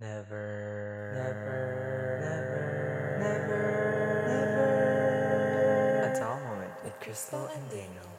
[0.00, 3.62] Never, never, never, never,
[4.26, 6.10] never.
[6.10, 8.10] A dull moment with Crystal and Daniel.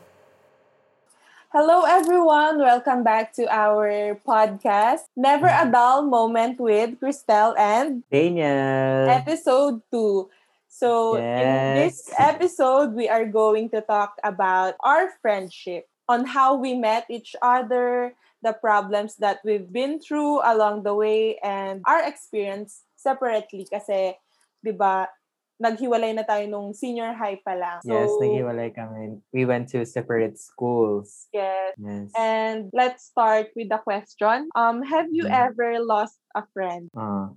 [1.52, 2.60] Hello, everyone.
[2.60, 9.12] Welcome back to our podcast, Never a Dull Moment with Christelle and Daniel.
[9.12, 10.30] episode 2.
[10.70, 16.74] So, in this episode, we are going to talk about our friendship, on how we
[16.74, 18.16] met each other,
[18.46, 23.66] the problems that we've been through along the way, and our experience separately.
[23.66, 24.14] Kasi,
[24.62, 25.10] di ba,
[25.58, 27.80] naghiwalay na tayo nung senior high pa lang.
[27.82, 29.18] yes, So, naghiwalay kami.
[29.34, 31.26] We went to separate schools.
[31.34, 31.74] Yes.
[31.82, 32.12] Yes.
[32.14, 34.52] And let's start with the question.
[34.54, 35.50] Um, have you Mm.
[35.50, 36.94] ever lost a friend?
[36.94, 37.34] Ah.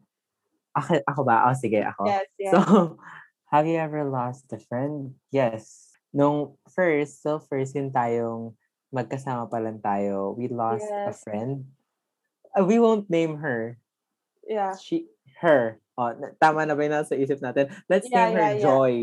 [0.77, 1.47] ako, ako ba?
[1.49, 2.05] Oh, sige, ako.
[2.07, 2.53] Yes, yes.
[2.53, 2.61] So,
[3.55, 5.15] have you ever lost a friend?
[5.33, 5.91] Yes.
[6.15, 8.55] Nung first, so first yun tayong
[8.91, 11.21] magkasama pa lang tayo, we lost a Yes.
[11.21, 11.69] friend.
[12.51, 13.77] Uh, we won't name her.
[14.43, 14.73] yeah.
[14.75, 15.05] She,
[15.39, 15.77] her.
[15.93, 17.69] Oh, na- tama na ba yun nasa isip natin?
[17.85, 18.65] Let's Yeah, name her yeah, yeah.
[18.65, 18.95] Joy.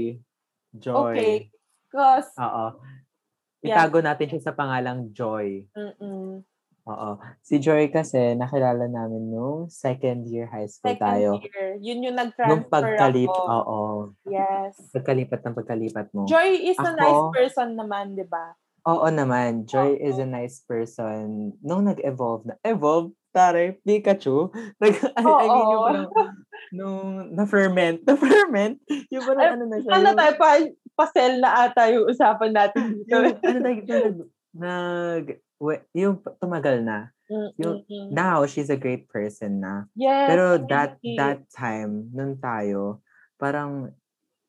[0.73, 1.13] Joy.
[1.13, 1.35] Okay.
[1.85, 2.81] Because, Oo.
[3.61, 3.77] Yeah.
[3.77, 5.69] Itago natin siya sa pangalang Joy.
[5.71, 6.41] mm-mm.
[6.85, 7.09] Oo.
[7.41, 11.29] Si Joy kasi, nakilala namin nung second year high school second tayo.
[11.39, 13.41] year, yun yung Nung nag-transfer pagkalip, ako.
[13.43, 13.79] oo.
[14.25, 14.77] Yes.
[14.91, 16.25] Pagkalipat ng pagkalipat mo.
[16.25, 18.53] Joy is a nice Ako- person naman, di ba?
[18.85, 19.65] Oo naman.
[19.65, 21.53] Joy is a nice person.
[21.59, 24.53] Nung nag-evolve na, evolve, tare, Pikachu.
[24.81, 26.07] Nag, I, I mean, yung parang,
[26.71, 28.77] nung na-ferment, na-ferment,
[29.09, 29.91] yung parang Ay, ano na siya.
[29.91, 30.49] Ano yung- tayo pa,
[30.95, 33.09] pasel na ata yung usapan natin dito.
[33.11, 33.79] yung, ano na, nag,
[34.53, 35.25] nag,
[35.91, 37.09] yung tumagal na.
[37.57, 38.13] yung- Mm-mm.
[38.13, 39.89] Now, she's a great person na.
[39.97, 43.01] yes, Pero that that time, nung tayo,
[43.35, 43.89] parang,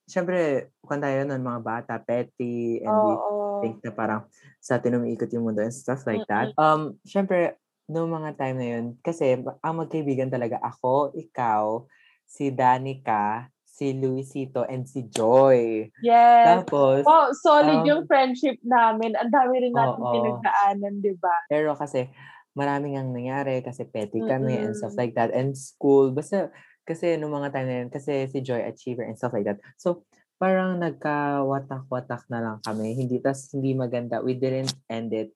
[0.07, 3.61] syempre, kung tayo nun, mga bata, petty, and we Oo.
[3.61, 4.23] think na parang
[4.63, 6.55] sa atin umiikot yung mundo and stuff like that.
[6.57, 7.59] Um, syempre,
[7.91, 11.87] nung mga time na yun, kasi ang magkaibigan talaga ako, ikaw,
[12.27, 15.91] si Danica, si Luisito, and si Joy.
[16.03, 16.65] Yes.
[16.65, 19.15] Tapos, Wow, solid um, yung friendship namin.
[19.15, 20.13] Ang dami rin natin Oo.
[20.15, 21.35] pinagdaanan, di ba?
[21.47, 22.11] pero kasi,
[22.57, 25.29] maraming ang nangyari kasi petty kami and stuff like that.
[25.31, 26.49] And school, basta,
[26.87, 29.59] kasi nung mga time na yun, kasi si Joy Achiever and stuff like that.
[29.77, 30.07] So,
[30.39, 32.95] parang nagka-watak-watak na lang kami.
[32.95, 34.23] Hindi, tas hindi maganda.
[34.23, 35.35] We didn't end it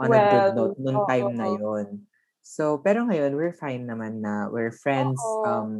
[0.00, 2.08] on a good Well, note nung time na yun.
[2.46, 5.18] So, pero ngayon, we're fine naman na we're friends.
[5.18, 5.44] Oo.
[5.44, 5.70] Um,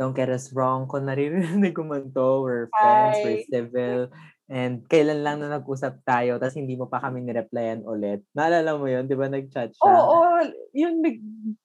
[0.00, 0.88] don't get us wrong.
[0.88, 3.44] Kung naririnig ko man to, we're friends, we're Hi.
[3.52, 4.08] civil.
[4.48, 8.24] And kailan lang na nag-usap tayo, tapos hindi mo pa kami nireplyan ulit.
[8.32, 9.92] Naalala mo yun, di ba nag-chat siya?
[9.92, 10.40] Oo, oo,
[10.74, 11.16] yung nag,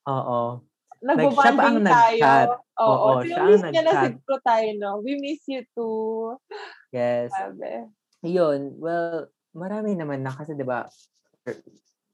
[0.05, 0.61] Oo.
[1.03, 2.19] Nagbabanding tayo.
[2.19, 2.47] nag-chat.
[2.75, 4.91] Oo, Oo, so siya yung ang niya na siguro tayo, no?
[4.99, 6.39] We miss you too.
[6.91, 7.31] Yes.
[7.31, 7.87] Sabi.
[8.25, 10.87] Yun, well, marami naman na kasi 'di ba
[11.47, 11.59] we're,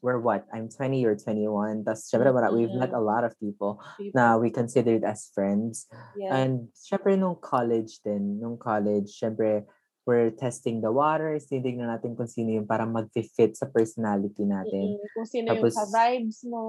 [0.02, 0.46] we're what?
[0.54, 1.86] I'm 20 or 21.
[1.86, 3.82] Tapos syempre mara, we've met a lot of people
[4.14, 5.90] na we considered as friends.
[6.14, 6.38] Yeah.
[6.38, 9.66] And syempre nung college din, nung college, syempre
[10.06, 14.98] we're testing the waters, titignan natin kung sino yung parang mag-fit sa personality natin.
[14.98, 15.14] Mm-mm.
[15.14, 16.64] Kung sino yung Tapos, ka-vibes mo.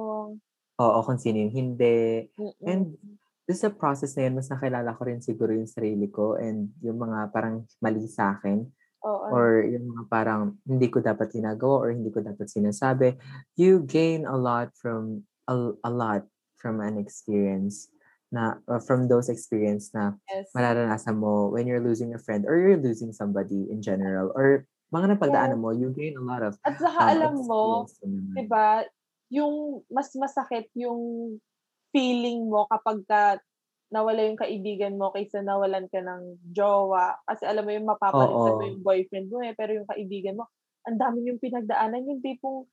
[0.83, 2.27] Oo, kung sino yung hindi.
[2.35, 2.67] Mm-mm.
[2.67, 2.99] And
[3.47, 6.99] this sa process na yun, mas nakilala ko rin siguro yung sarili ko and yung
[6.99, 8.67] mga parang mali sa akin.
[9.03, 9.35] Oo.
[9.35, 13.19] or yung mga parang hindi ko dapat ginagawa or hindi ko dapat sinasabi,
[13.59, 16.23] you gain a lot from a, a lot
[16.55, 17.91] from an experience
[18.31, 20.55] na uh, from those experience na yes.
[20.55, 25.17] mararanasan mo when you're losing a friend or you're losing somebody in general or mga
[25.17, 27.89] napagdaanan mo, you gain a lot of At saka um, alam mo,
[28.37, 28.85] di ba,
[29.33, 31.35] yung mas masakit yung
[31.91, 33.41] feeling mo kapag ka
[33.93, 37.21] nawala yung kaibigan mo kaysa nawalan ka ng jowa.
[37.29, 40.49] Kasi alam mo yung mapapalitan mo yung boyfriend mo eh, pero yung kaibigan mo,
[40.89, 42.65] ang dami yung pinagdaanan, yung tipong,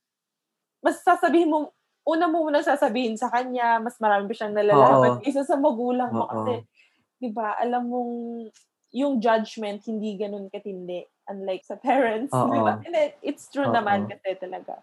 [0.80, 1.76] mas sasabihin mo,
[2.08, 5.20] una mo muna sasabihin sa kanya, mas marami pa siyang nalalaman Oo.
[5.20, 6.24] kaysa sa magulang mo.
[6.24, 6.32] Oo.
[6.32, 6.52] Kasi,
[7.20, 8.12] di ba, alam mong,
[8.96, 11.04] yung judgment, hindi ganun katindi.
[11.28, 12.80] Unlike sa parents, di ba?
[12.80, 12.84] Oo.
[12.88, 14.10] And it- it's true naman Oo.
[14.16, 14.80] kasi talaga.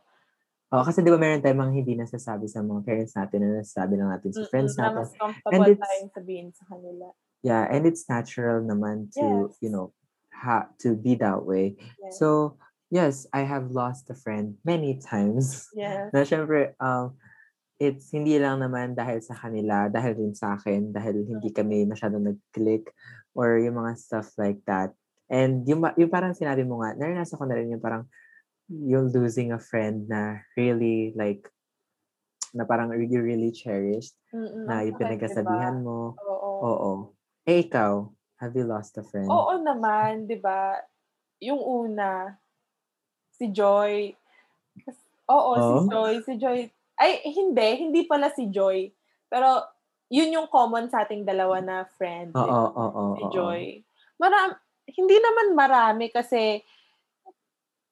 [0.67, 3.93] Oh, kasi di ba meron tayong mga hindi nasasabi sa mga parents natin na nasasabi
[3.95, 4.99] lang natin sa friends Mm-mm, na natin.
[4.99, 7.07] mas comfortable it's- tayong sabihin sa kanila.
[7.39, 9.61] Yeah, and it's natural naman to, Yes.
[9.63, 9.95] you know,
[10.33, 11.79] ha to be that way.
[12.03, 12.19] Yes.
[12.19, 12.57] So,
[12.89, 15.71] yes, I have lost a friend many times.
[15.71, 16.09] yes.
[16.13, 17.15] na syempre, um,
[17.79, 22.27] it's hindi lang naman dahil sa kanila, dahil din sa akin, dahil hindi kami masyadong
[22.27, 22.91] nag-click
[23.31, 24.91] or yung mga stuff like that.
[25.31, 28.09] And yung, yung parang sinabi mo nga, naranasan ko na rin yung parang
[28.67, 31.47] yung losing a friend na really like
[32.51, 35.85] na parang you really cherished Mm-mm, na ang yung sakit, pinagkasabihan diba?
[35.87, 35.99] mo.
[36.19, 36.51] Oo.
[36.63, 36.91] Oo.
[37.47, 38.07] Eh, ikaw,
[38.39, 39.27] have you lost a friend?
[39.31, 40.79] Oo naman, di ba?
[41.43, 42.35] Yung una,
[43.35, 44.11] si Joy.
[45.27, 45.85] Oo, si Oh?
[45.87, 46.13] Joy.
[46.23, 46.59] Si Joy.
[46.97, 47.69] Ay, hindi.
[47.87, 48.89] Hindi pala si Joy.
[49.29, 49.63] Pero,
[50.07, 52.31] yun yung common sa ating dalawa na friend.
[52.33, 53.15] Oo, oo, oo.
[53.15, 53.23] si.
[53.31, 53.61] Joy.
[54.17, 54.55] Maram,
[54.87, 56.63] hindi naman marami kasi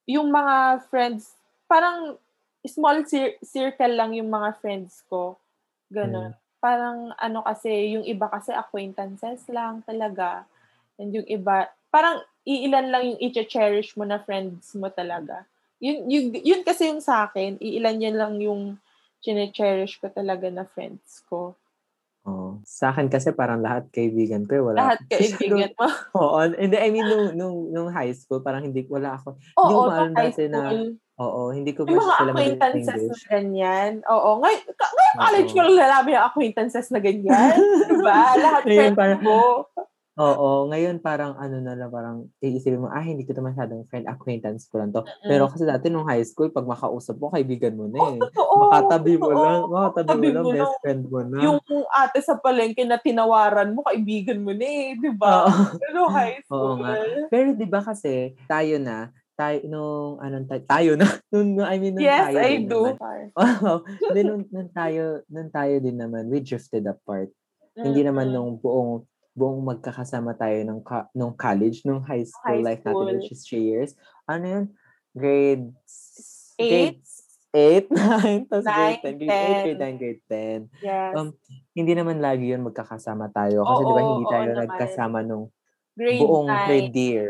[0.06, 1.34] yung mga friends,
[1.66, 2.18] parang
[2.66, 5.38] small cir- circle lang yung mga friends ko.
[5.90, 6.34] Ganon.
[6.34, 6.40] Hmm.
[6.62, 10.50] Parang ano kasi, yung iba kasi acquaintances lang talaga.
[10.98, 15.46] And yung iba, parang iilan lang yung i-cherish mo na friends mo talaga.
[15.81, 18.78] Yun, yun, yun kasi yung sa akin, iilan yan lang yung
[19.22, 21.58] chine-cherish ko talaga na friends ko.
[22.25, 22.57] Oo.
[22.66, 24.77] Sa akin kasi parang lahat kaibigan ko, eh, wala.
[24.81, 25.86] Lahat kaibigan mo.
[26.19, 26.38] Oo.
[26.42, 29.38] Hindi, I mean, nung, nung, nung high school, parang hindi, wala ako.
[29.56, 30.74] Oo, ko sa maalam high dati na-.
[31.16, 33.92] Oo, hindi ko ba mga sila acquaintances na ganyan.
[34.04, 34.30] Oo.
[34.44, 37.56] Ngay- Ngayon, college ko lang nalaman yung acquaintances na ganyan.
[37.88, 38.19] diba?
[38.44, 39.39] Lahat friends mo.
[40.16, 44.08] Oo, ngayon parang ano na lang, parang iisipin mo, ah, hindi ko ito masyadong friend,
[44.08, 45.04] acquaintance ko lang to.
[45.28, 48.20] Pero kasi dati nung high school, pag makausap mo, kaibigan mo na eh.
[48.24, 48.54] Totoo.
[48.64, 49.44] Makatabi mo totoo.
[49.44, 50.80] lang, makatabi mo lang, best lang.
[50.80, 51.38] friend mo na.
[51.44, 51.60] Yung
[51.92, 54.96] ate sa palengke na tinawaran mo, kaibigan mo na eh.
[54.96, 55.52] Diba?
[55.52, 55.64] Oo.
[55.84, 56.76] Pero high Oo school.
[56.80, 56.92] nga.
[57.28, 61.92] Pero di ba kasi, tayo na, tayo, nung, anong, tayo, tayo na, nung, I mean,
[62.00, 62.82] nung Yes, tayo I do.
[63.36, 63.84] Wow.
[64.08, 67.28] Hindi, nung, nung tayo, nung tayo din naman, we drifted apart.
[67.76, 69.04] Hindi naman nung buong
[69.36, 73.04] buong magkakasama tayo nung ka, nung college, nung high school High life school.
[73.04, 73.94] natin, which is three years.
[74.26, 74.66] Ano yun?
[75.20, 75.68] Grade
[76.58, 77.00] Eight?
[77.00, 77.04] Grade
[77.56, 79.96] 8, 9, tapos grade Nine, 10, grade 8, grade 10.
[79.96, 80.60] 9, grade 10.
[80.84, 81.12] Yes.
[81.16, 81.28] Um,
[81.72, 83.64] hindi naman lagi yun magkakasama tayo.
[83.64, 84.60] Kasi Oo, di ba hindi oo tayo naman.
[84.68, 85.46] nagkasama nung
[85.96, 86.68] grade buong 9.
[86.68, 87.30] third year.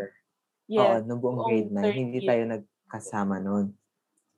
[0.65, 1.05] Oo, Yes.
[1.05, 1.77] nung buong buong grade 9.
[1.77, 2.29] third Hindi year.
[2.29, 3.65] tayo nagkasama nun.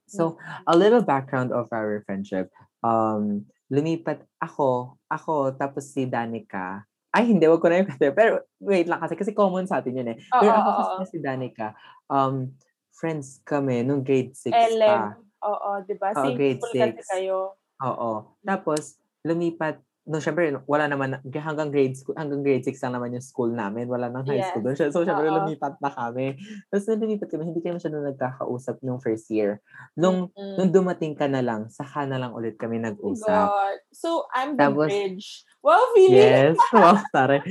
[0.08, 2.52] So, a little background of our friendship.
[2.80, 6.84] Um, lumipat ako, ako, tapos si Danica.
[7.18, 8.14] Ay, hindi, wag ko na yung kasi.
[8.14, 10.18] Pero, wait lang kasi, kasi common sa atin yun eh.
[10.38, 10.70] Oo, Pero ako
[11.02, 11.74] kasi si Danica,
[12.14, 12.54] um,
[12.94, 14.86] friends kami nung grade 6 LM.
[14.86, 15.18] pa.
[15.50, 16.14] Oo, di ba?
[16.14, 17.10] Same grade school kasi six.
[17.10, 17.58] kayo.
[17.82, 18.38] Oo.
[18.46, 23.26] Tapos, lumipat, no, syempre, wala naman, hanggang grade school, hanggang grade 6 lang naman yung
[23.28, 23.92] school namin.
[23.92, 24.50] Wala nang high Yes.
[24.56, 24.76] school doon.
[24.80, 26.40] So, syempre, lumipat na kami.
[26.72, 29.60] Tapos, nung lumipat kami, hindi kami masyadong nagkakausap nung first year.
[30.00, 30.56] Nung, Mm-mm.
[30.56, 33.52] nung dumating ka na lang, saka na lang ulit kami nag-usap.
[33.52, 33.78] God.
[33.92, 35.44] So, I'm the Tapos- bridge.
[35.60, 36.56] Wow, feeling.
[36.56, 36.58] Yes.
[36.72, 37.44] Wow, tare.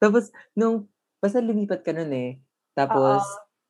[0.00, 0.88] Tapos, nung,
[1.20, 2.40] basta lumipat ka nun eh.
[2.72, 3.20] Tapos,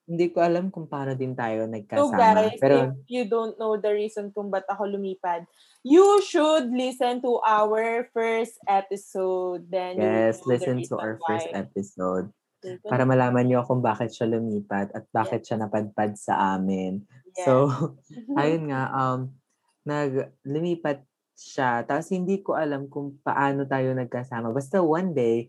[0.08, 2.16] hindi ko alam kung paano din tayo So nagkasama.
[2.16, 5.44] guys, Pero, if you don't know the reason kung ba't ako lumipad,
[5.84, 9.68] you should listen to our first episode.
[9.68, 11.60] Then yes, listen to our first why.
[11.60, 12.32] episode.
[12.64, 17.04] So, Para malaman nyo kung bakit siya lumipat at bakit siya napadpad sa amin.
[17.36, 17.44] yes.
[17.44, 17.68] So,
[18.40, 19.36] ayun nga, um,
[19.84, 21.04] nag, lumipat
[21.38, 21.86] siya.
[21.86, 24.50] Tapos hindi ko alam kung paano tayo nagkasama.
[24.50, 25.46] Basta one day,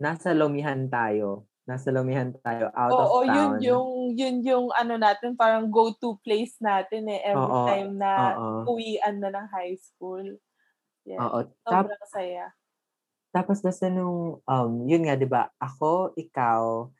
[0.00, 1.49] nasa Lomihan tayo.
[1.70, 3.62] Nasa Lomihan tayo, out Oo, of yun town.
[3.62, 3.88] yung
[4.18, 8.74] yun yung ano natin, parang go-to place natin eh every Oo, time na oo.
[8.74, 10.26] uwian na ng high school.
[11.06, 11.22] Yeah.
[11.22, 11.46] Oo.
[11.62, 12.50] Tap, Sobrang saya.
[13.30, 16.90] tapos basta nung, um, yun nga, di ba, ako, ikaw,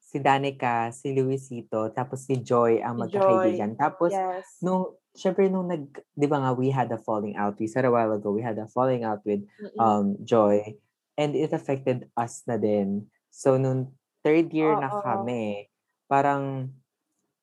[0.00, 3.76] si Danica, si Luisito, tapos si Joy ang Si magkakaibigan.
[3.76, 4.48] Tapos, Yes.
[4.64, 5.84] nung, syempre nung nag,
[6.16, 7.60] di ba nga, we had a falling out.
[7.60, 9.44] We said a while ago, we had a falling out with
[9.76, 10.80] um, Joy.
[11.20, 13.12] And it affected us na din.
[13.28, 13.92] So, nung
[14.24, 15.04] third year na Oo.
[15.04, 15.68] kami,
[16.08, 16.72] parang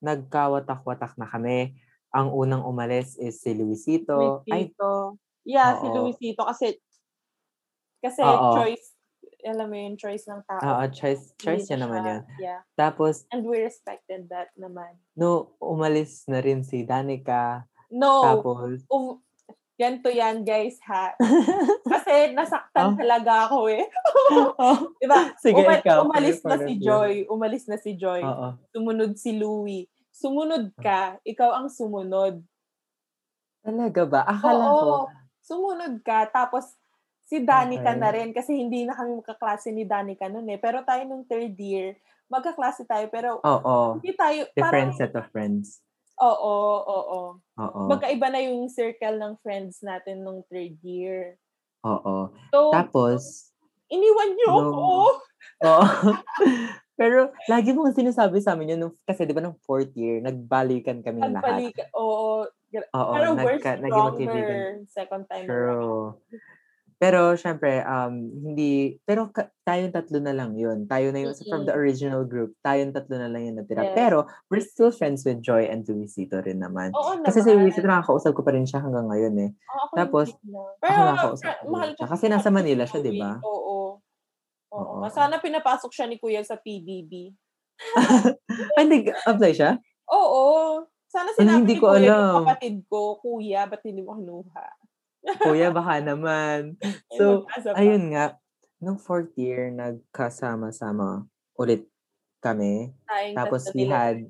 [0.02, 1.78] nagkawatak-watak na kami.
[2.12, 4.42] Ang unang umalis is si Luisito.
[4.44, 5.16] Ay, Luisito.
[5.46, 5.96] Yeah, si Oo.
[6.04, 6.76] Luisito kasi
[8.02, 8.58] kasi Oo.
[8.58, 8.98] choice,
[9.46, 10.58] alam mo yun, choice ng tao.
[10.60, 12.22] oo, choice, choice Hindi niya naman siya- yun.
[12.42, 12.62] Yeah.
[12.74, 14.98] Tapos, And we respected that naman.
[15.14, 17.70] no, umalis na rin si Danica.
[17.94, 19.22] No, Tapos, um,
[19.82, 21.18] ganito yan guys ha.
[21.92, 22.96] Kasi nasaktan Oh.
[22.96, 23.90] talaga ako eh.
[24.56, 25.34] oh, Diba?
[25.42, 26.74] Sige, Uma- ikaw, umalis na si.
[26.78, 27.14] Joy.
[27.26, 28.22] Umalis na si Joy.
[28.22, 28.48] oo.
[28.70, 29.90] Sumunod si Louie.
[30.14, 31.18] Sumunod ka.
[31.24, 32.46] Ikaw ang sumunod.
[33.62, 34.22] Talaga ba?
[34.24, 34.78] Akala Oo.
[34.78, 34.94] ko,
[35.42, 36.30] Sumunod ka.
[36.30, 36.78] Tapos,
[37.26, 38.00] si Danica Okay.
[38.00, 38.30] na rin.
[38.30, 40.60] Kasi hindi na kami magkaklase ni Danica noon eh.
[40.62, 41.98] Pero tayo nung third year,
[42.28, 43.10] magkaklase tayo.
[43.10, 43.98] Pero, oo.
[43.98, 45.82] hindi tayo, Different parang, set of friends.
[46.22, 47.22] Oo, oo.
[47.58, 47.82] Oo.
[47.90, 51.42] Magkaiba na yung circle ng friends natin nung third year.
[51.82, 52.30] Oo.
[52.54, 53.50] So, Tapos,
[53.90, 54.86] iniwan niyo nung- ako.
[55.68, 55.86] oo.
[56.94, 61.02] Pero, lagi mo sinasabi sa amin yun, nung, kasi di ba nung fourth year, nagbalikan
[61.02, 61.42] kami lahat.
[61.42, 62.46] Nagbalik, oo.
[62.72, 64.16] Oo, Pero we're nagka, magkaibigan.
[64.16, 66.22] stronger second time around.
[67.02, 70.86] Pero, syempre, um, hindi, pero ka, tayong tatlo na lang yun.
[70.86, 73.90] Tayo na yung, from the original group, tayong tatlo na lang yung natira.
[73.90, 73.98] Yes.
[73.98, 76.94] Pero, we're still friends with Joy and Luisito rin naman.
[76.94, 77.26] Oo naman.
[77.26, 79.50] Kasi si Luisito, nakakausap ko pa rin siya hanggang ngayon eh.
[79.50, 80.62] Oo, ako Tapos, hindi na.
[80.62, 82.06] Ako Pero, nakakausap ko mahal siya.
[82.06, 83.32] Kasi si nasa Manila siya, di ba?
[83.42, 83.50] Oo.
[83.50, 83.90] Oo.
[84.78, 84.94] Oo.
[85.02, 85.10] nga.
[85.10, 87.34] Sana pinapasok siya ni Kuya sa PBB.
[88.78, 89.82] Ay, hindi, apply siya?
[90.06, 90.86] Oo.
[91.10, 92.46] Sana sinabi hindi ni ko Kuya alam.
[92.46, 94.66] kapatid ko, Kuya, ba't hindi mo kinuha?
[95.22, 96.76] Kuya, baka naman.
[97.14, 97.46] So,
[97.78, 98.38] ayun nga,
[98.82, 101.26] nung fourth year, nagkasama-sama
[101.58, 101.86] ulit
[102.42, 102.90] kami.
[103.06, 104.26] Tayong Tapos we had,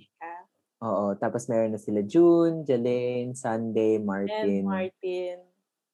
[0.83, 4.63] oo, tapos meron na sila June, Jelaine, Sunday, and Martin.
[4.67, 5.37] Martin.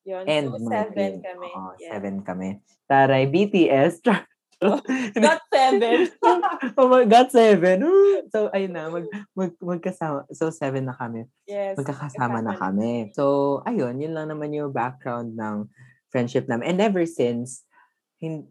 [0.08, 0.24] Yun.
[0.26, 0.96] And so, Martin.
[0.96, 1.48] seven kami.
[1.52, 1.90] Oo, Yeah.
[1.94, 2.50] seven kami.
[2.88, 4.02] Taray, BTS.
[5.22, 6.10] Not seven.
[6.78, 7.86] oh my God, seven.
[8.34, 9.06] So, ayun na, mag,
[9.38, 10.26] mag, magkasama.
[10.34, 11.30] So, seven na kami.
[11.46, 11.78] yes.
[11.78, 13.14] Magkakasama na kami.
[13.14, 15.70] So, ayun, yun lang naman yung background ng
[16.10, 16.74] friendship namin.
[16.74, 17.62] And ever since,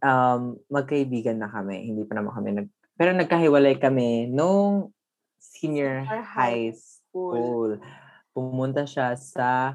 [0.02, 1.90] um, magkaibigan na kami.
[1.90, 2.68] Hindi pa naman kami nag...
[2.96, 4.94] Pero nagkahiwalay kami nung
[5.36, 7.34] senior Senior high high school.
[7.34, 7.70] school.
[8.30, 9.74] Pumunta siya sa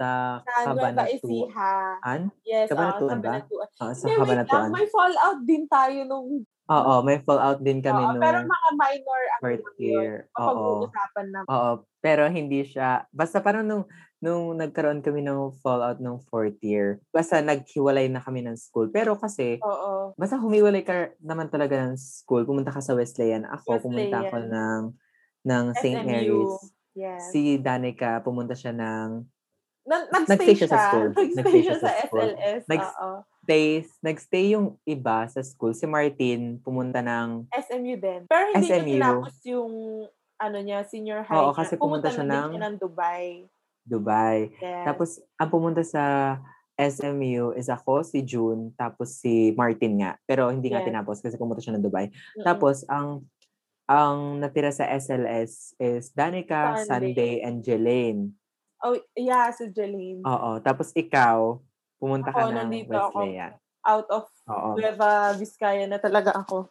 [0.00, 0.40] sa.
[0.64, 2.20] Cabanatuan.
[2.48, 3.32] Yes, oo, Cabanatuan sa ba?
[3.44, 6.28] Oo, sa May, wait lang, may fallout din tayo nung
[6.70, 10.30] Oo, may fallout din kami Oo, nung pero mga minor ano fourth year.
[10.38, 11.38] Mapag-uusapan na.
[11.50, 13.84] Oo, pero hindi siya, basta parang nung,
[14.22, 18.86] nung nagkaroon kami ng fallout nung fourth year, basta naghiwalay na kami ng school.
[18.94, 20.14] Pero kasi, Oo.
[20.14, 23.50] basta humiwalay ka naman talaga ng school, pumunta ka sa Wesleyan.
[23.50, 24.54] Ako, pumunta ako Wesleyan.
[24.54, 24.82] ng,
[25.50, 26.00] ng St.
[26.06, 26.54] Mary's.
[26.94, 27.34] Yes.
[27.34, 29.26] Si Danica, pumunta siya ng,
[29.90, 31.08] nagstay nagstay siya sa school.
[31.08, 32.06] Nagstay Nagstay siya siya sa sa.
[32.06, 32.62] SLS.
[32.64, 33.18] Nags- Oo.
[33.42, 33.64] stay,
[34.00, 35.72] nagstay yung iba sa school.
[35.72, 38.20] Si Martin, pumunta ng, SMU din.
[38.24, 38.94] Pero hindi niya SMU.
[38.94, 39.72] tinapos yung
[40.36, 41.36] ano niya, senior high.
[41.36, 41.58] Oo, niya.
[41.58, 43.26] kasi pumunta siya na din ng- siya ng Dubai.
[43.82, 44.38] Dubai.
[44.56, 44.84] Yes.
[44.86, 46.04] Tapos, ang pumunta sa
[46.78, 50.16] SMU is ako, si June, tapos si Martin nga.
[50.24, 50.88] Pero hindi nga Yes.
[50.88, 52.08] tinapos kasi pumunta siya ng Dubai.
[52.08, 52.44] Mm-mm.
[52.44, 53.26] Tapos, ang
[53.84, 57.10] ang natira sa SLS is Danica, Sunday.
[57.10, 58.38] Sunday, and Jelaine.
[58.80, 60.24] Oh, yeah, si Jeline.
[60.24, 60.56] Oo.
[60.64, 61.60] Tapos ikaw,
[62.00, 63.20] pumunta ka Ako, ng nandito ako.
[63.28, 63.52] Wesleyan.
[63.84, 64.76] Out of Oo.
[64.76, 66.68] Nueva Vizcaya na talaga ako.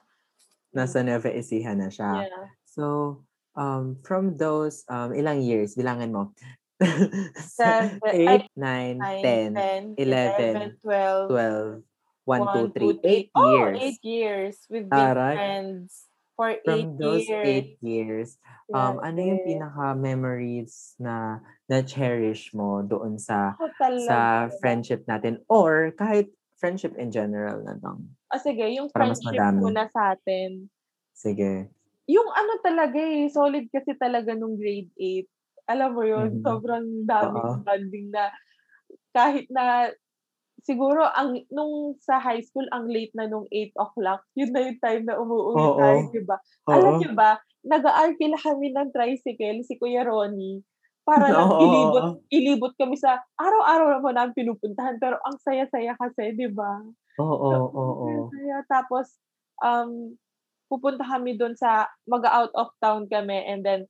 [0.73, 2.25] Nasa Nueva Ecija na siya.
[2.25, 2.45] Yeah.
[2.65, 2.85] So,
[3.53, 5.77] um, from those, um, ilang years?
[5.77, 6.23] Bilangan mo.
[7.59, 11.83] Seven, ay, 8, 9, 9, 10, 11, 12, 12,
[12.25, 12.39] 1,
[12.71, 13.77] 2, 3, 8 Oh, years.
[13.81, 14.55] eight years.
[14.69, 15.35] We've been Taray.
[15.35, 16.08] friends
[16.39, 17.43] for From eight those years.
[17.43, 18.39] 8 years,
[18.71, 19.43] um, ano yung Grabe.
[19.43, 24.07] pinaka-memories na na-cherish mo doon sa Ako talaga.
[24.07, 25.43] sa friendship natin?
[25.51, 28.15] Or kahit friendship in general na lang.
[28.31, 29.59] Ah, sige, yung Para mas friendship madami.
[29.59, 30.69] muna sa atin.
[31.15, 31.69] Sige.
[32.07, 35.27] Yung ano talaga eh, solid kasi talaga nung grade 8.
[35.69, 36.41] Alam mo yun, Mhm.
[36.41, 37.61] sobrang daming Oo.
[37.61, 38.33] bonding na
[39.13, 39.91] kahit na
[40.63, 44.79] siguro ang nung sa high school ang late na nung 8 o'clock, yun na yung
[44.81, 45.77] time na umuwi Oo.
[45.77, 46.37] tayo, di ba?
[46.69, 50.63] Alam niyo ba, nag-aarkila kami ng tricycle, si Kuya Ronnie,
[51.03, 56.47] para lang ilibot, ilibot kami sa, araw-araw naman namin pinupuntahan, pero ang saya-saya kasi, di
[56.53, 56.79] ba?
[57.19, 58.29] Oo, oo, oo.
[58.31, 58.63] ang.
[58.69, 59.17] Tapos,
[59.59, 60.13] um,
[60.69, 63.89] pupunta kami doon sa, mag-out of town kami, and then,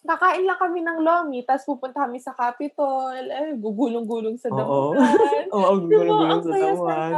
[0.00, 4.96] kakain lang kami ng lomi, tapos pupunta kami sa Capitol, eh, gugulong-gulong sa damuhan.
[5.56, 7.12] Oo, gulo-gulo Ang sa damuhan.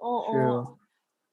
[0.00, 0.32] Oo.
[0.32, 0.62] True.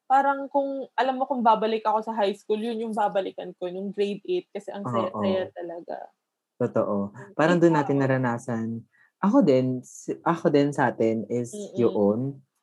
[0.07, 3.91] Parang kung, alam mo kung babalik ako sa high school, yun yung babalikan ko, yung
[3.91, 5.97] grade 8, kasi ang saya-saya talaga.
[6.57, 7.11] Totoo.
[7.35, 8.67] Parang doon natin naranasan.
[9.19, 9.83] Ako din,
[10.23, 11.75] ako din sa atin is Mm-mm.
[11.75, 12.19] yun.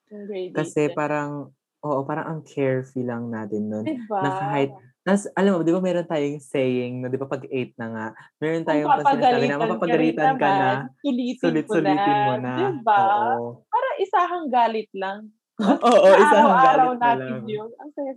[0.09, 0.59] Grade 8.
[0.61, 1.53] Kasi parang,
[1.85, 3.85] oo, parang ang carefree lang natin nun.
[3.85, 4.21] diba?
[4.25, 4.71] na kahit
[5.05, 8.07] Nas, alam mo, di ba meron tayong saying, no, di ba pag 8 na nga,
[8.41, 10.71] meron tayong pa sinasabi na papagalitan mapapagalitan ka na,
[11.05, 12.53] sulitin, sulit-sulitin mo na.
[12.57, 13.01] Diba?
[13.37, 13.47] Oo.
[13.69, 15.29] Para isahang galit lang.
[15.61, 17.45] Oo, isang araw-araw galit na natin lang.
[17.53, 17.71] yun.
[17.77, 18.13] Ang saya.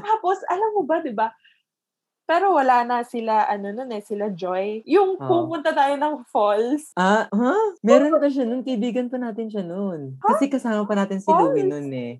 [0.00, 1.28] Tapos, alam mo ba, di ba?
[2.24, 4.80] Pero wala na sila, ano nun eh, sila Joy.
[4.88, 5.28] Yung Oo.
[5.28, 6.96] pumunta tayo ng falls.
[6.96, 7.54] Ah, ha?
[7.84, 8.64] Meron pa siya nun.
[8.64, 10.16] Kaibigan pa natin siya nun.
[10.24, 11.68] Kasi kasama pa natin si Louie Falls?
[11.68, 12.12] nun eh.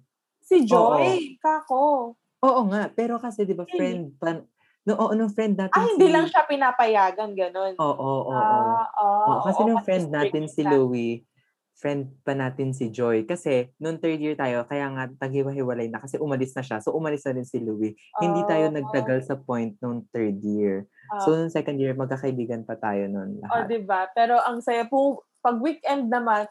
[0.44, 2.19] Si Joy, kako.
[2.40, 2.88] Oo nga.
[2.96, 4.40] Pero kasi di ba friend pa,
[4.88, 5.92] no, oo, nung friend natin Ah, si...
[5.96, 7.74] hindi lang siya pinapayagan, ganun.
[7.76, 8.60] Oo, oo, oo.
[8.80, 10.62] Ah, ah, Oo, kasi oo, nung friend natin si.
[10.64, 11.14] Louie,
[11.80, 13.24] friend pa natin si Joy.
[13.24, 16.76] Kasi nung third year tayo, kaya nga taghiwa-hiwalay na kasi umalis na siya.
[16.84, 17.96] So umalis na din si Louie.
[18.20, 18.76] Hindi tayo Oh.
[18.76, 20.84] nagtagal sa point nung third year.
[21.08, 21.24] Ah.
[21.24, 23.64] So nung second year, magkakaibigan pa tayo nun O, lahat.
[23.68, 24.08] di ba?
[24.12, 26.44] Pero ang saya po, pag weekend naman,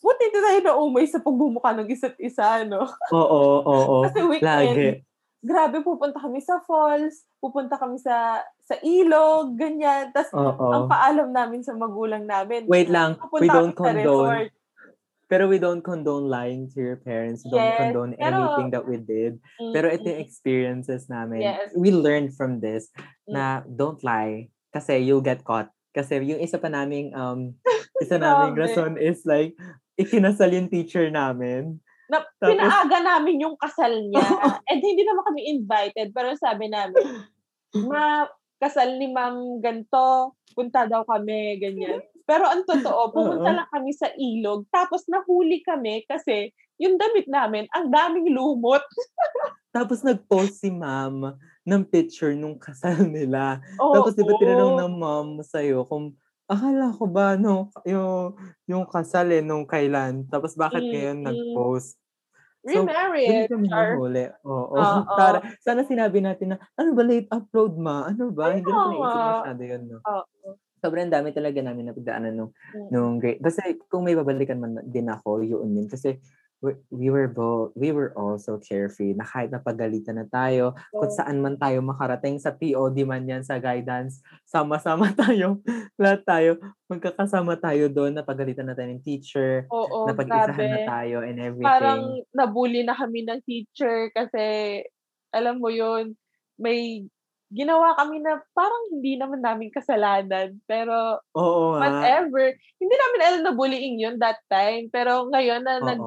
[0.00, 2.84] buti na tayo na umay sa pagbumuka ng isa't isa, no?
[3.12, 4.88] Oo, oo, Kasi weekend, Lagi.
[5.40, 10.12] Grabe, pupunta kami sa falls, pupunta kami sa sa ilog, ganyan.
[10.12, 12.68] Tapos, ang paalam namin sa magulang namin.
[12.68, 14.52] Wait lang, we don't condone.
[15.30, 17.46] Pero we don't condone lying to your parents.
[17.46, 19.38] We don't Yes, condone pero- anything that we did.
[19.70, 20.26] Pero ito yung Mm-mm.
[20.26, 21.46] experiences namin.
[21.46, 21.70] Yes.
[21.78, 22.90] We learned from this
[23.30, 23.38] Mm.
[23.38, 25.70] na don't lie kasi you'll get caught.
[25.94, 27.54] Kasi yung isa pa naming um
[28.02, 29.54] isa naming rason is like
[29.94, 31.78] ikinasal yung teacher namin.
[32.10, 34.18] Na, Tapos- pinaaga namin yung kasal niya.
[34.68, 36.10] And hindi naman kami invited.
[36.10, 36.98] Pero sabi namin,
[37.86, 38.26] ma,
[38.58, 42.02] kasal ni ma'am ganto, punta daw kami, ganyan.
[42.26, 46.50] Pero ang totoo, pumunta lang kami sa ilog, tapos nahuli kami kasi
[46.80, 48.80] yung damit namin, ang daming lumot.
[49.70, 53.62] Tapos nag-post si ma'am ng picture nung kasal nila.
[53.78, 53.94] Oo.
[53.94, 56.10] Tapos di ba tinanong ng mom sa'yo kung
[56.50, 58.34] akala ko ba no, yung,
[58.66, 60.26] yung kasal eh, nung kailan.
[60.26, 61.26] Tapos bakit ngayon Mm-mm.
[61.30, 61.94] nag-post?
[62.66, 63.48] So, Remarriage.
[63.70, 63.96] Char.
[63.96, 64.24] nahuli.
[64.44, 64.76] Oo.
[64.76, 65.16] Oo.
[65.16, 68.10] Para, sana sinabi natin na, ano ba late upload ma?
[68.10, 68.52] Ano ba?
[68.52, 69.82] Hindi na Oo naisip masyado yun.
[69.88, 69.98] No?
[70.04, 70.48] Oo.
[70.80, 72.88] Sobrang dami talaga namin napagdaanan nung, Mm.
[72.92, 73.40] nung grade.
[73.40, 75.88] Kasi kung may babalikan man din ako, yun yun.
[75.88, 76.20] Kasi
[76.60, 81.16] we, we were both, we were also carefree na kahit napagalitan na tayo, kung Oo.
[81.16, 85.60] saan man tayo makarating sa POD man yan, sa guidance, sama-sama tayo,
[85.96, 86.50] lahat tayo,
[86.88, 90.84] magkakasama tayo doon, napagalitan na tayo ng teacher, Oo, napag-isahan na grabe.
[90.84, 91.66] tayo and everything.
[91.66, 92.02] Parang
[92.36, 94.80] nabully na kami ng teacher kasi,
[95.32, 96.16] alam mo yun,
[96.60, 97.06] may
[97.50, 100.58] ginawa kami na parang hindi naman namin kasalanan.
[100.70, 102.54] Pero Oo whatever.
[102.78, 104.88] Hindi namin alam na bullying yun that time.
[104.90, 106.00] Pero ngayon na, nag,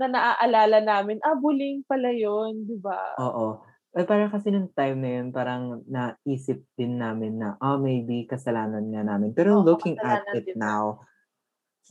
[0.00, 3.16] na naaalala namin, ah, bullying pala yun, di ba?
[3.20, 3.64] Oo.
[3.92, 8.88] Eh, parang kasi nung time na yun, parang naisip din namin na, oh, maybe kasalanan
[8.88, 9.36] nga namin.
[9.36, 11.04] Pero Oo, looking at it din now,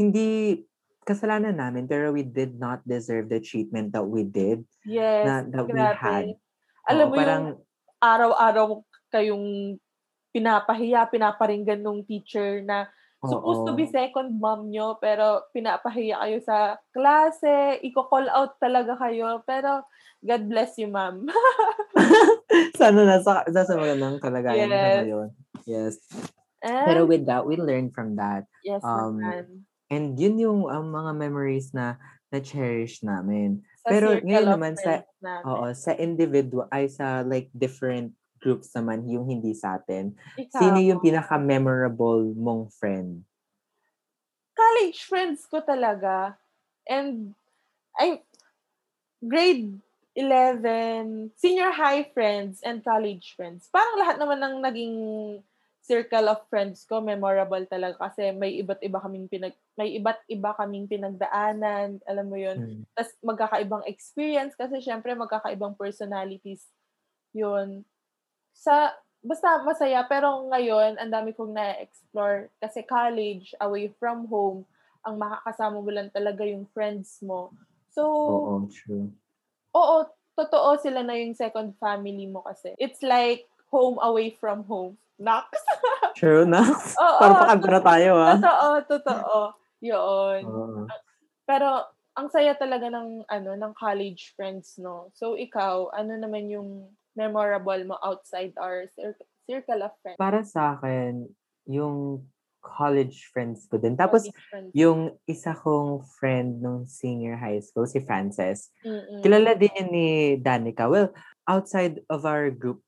[0.02, 0.62] hindi
[1.06, 5.66] kasalanan namin, pero we did not deserve the treatment that we did, Yes, na, that
[5.70, 5.98] we grabe.
[5.98, 6.26] had.
[6.90, 7.60] Alam Oo, mo parang, yung
[8.02, 8.68] araw-araw
[9.12, 9.78] kayong
[10.32, 12.88] pinapahiya, pinaparinggan nung teacher na
[13.22, 13.94] supposed to be oo.
[13.94, 19.86] second mom nyo, pero pinapahiya kayo sa klase, i-call out talaga kayo, pero
[20.22, 21.26] God bless you, ma'am.
[22.82, 24.98] Sana nasa, nasa magandang kalagayan ka Yes.
[25.02, 25.30] ngayon.
[25.66, 25.94] Yes.
[26.62, 28.46] And, Pero with that, we learned from that.
[28.62, 29.66] yes, um, naman.
[29.90, 31.98] And yun yung um, mga memories na
[32.30, 33.66] na-cherish namin.
[33.82, 35.44] Sa pero ngayon naman sa- namin.
[35.50, 40.18] Oo, sa individual, ay sa like different groups naman, yung hindi sa atin.
[40.36, 43.22] Ikaw, Sino yung pinaka-memorable mong friend?
[44.62, 46.38] college friends ko talaga.
[46.86, 47.34] And,
[47.98, 48.22] ay,
[49.22, 49.80] grade
[50.14, 53.72] 11, senior high friends and college friends.
[53.72, 54.98] Parang lahat naman ng naging
[55.82, 60.54] circle of friends ko memorable talaga kasi may iba't iba kaming pinag may iba't iba
[60.54, 62.62] kaming pinagdaanan, alam mo 'yun.
[62.62, 62.82] Mm.
[62.94, 66.70] Tapos magkakaibang experience kasi syempre magkakaibang personalities
[67.34, 67.82] 'yun.
[68.56, 74.66] Sa basta masaya pero ngayon ang dami kong na-explore kasi college away from home
[75.06, 77.54] ang makakasama mo lang talaga yung friends mo.
[77.92, 79.10] So, Oo, true.
[79.74, 79.96] oo,
[80.38, 82.78] totoo sila na yung second family mo kasi.
[82.78, 84.98] It's like home away from home.
[85.22, 85.54] Knox.
[86.18, 86.66] True na.
[86.66, 88.34] Oo, Parang na tayo, ah.
[88.42, 89.38] Totoo, totoo.
[89.86, 90.42] Yun.
[91.46, 95.14] Pero ang saya talaga ng ano ng college friends, no.
[95.14, 100.20] So ikaw, ano naman yung memorable mo outside our cir- circle of friends?
[100.20, 101.28] Para sa akin,
[101.68, 102.26] yung
[102.62, 103.98] college friends ko din.
[103.98, 104.30] Tapos,
[104.72, 109.20] yung isa kong friend nung senior high school, si Frances, Mm-mm.
[109.26, 110.86] kilala din yun ni Danica.
[110.86, 111.10] Well,
[111.50, 112.86] outside of our group,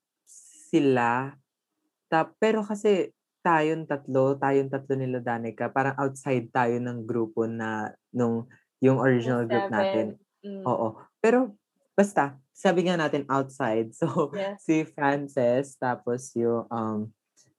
[0.70, 1.34] sila,
[2.08, 3.10] ta, pero kasi
[3.44, 8.48] tayong tatlo, tayong tatlo nila Danica, parang outside tayo ng grupo na nung
[8.80, 10.22] yung original group natin.
[10.46, 10.64] Mm.
[10.70, 11.02] Oo.
[11.18, 11.58] Pero,
[11.94, 13.94] basta, sabi nga natin outside.
[14.00, 14.62] So, Yes.
[14.66, 17.10] si Frances, tapos yung um,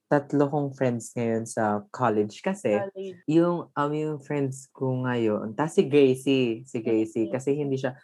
[0.05, 3.19] tatlo kong friends ngayon sa college kasi College.
[3.27, 7.97] yung um yung friends ko ngayon, ta si Gracie, si Gracie kasi hindi siya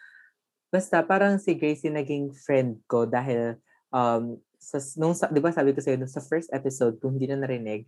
[0.73, 3.55] basta parang si Gracie naging friend ko dahil
[3.93, 7.37] um sa nung sa, 'di ba sabi ko sa sa first episode kung hindi na
[7.39, 7.85] narinig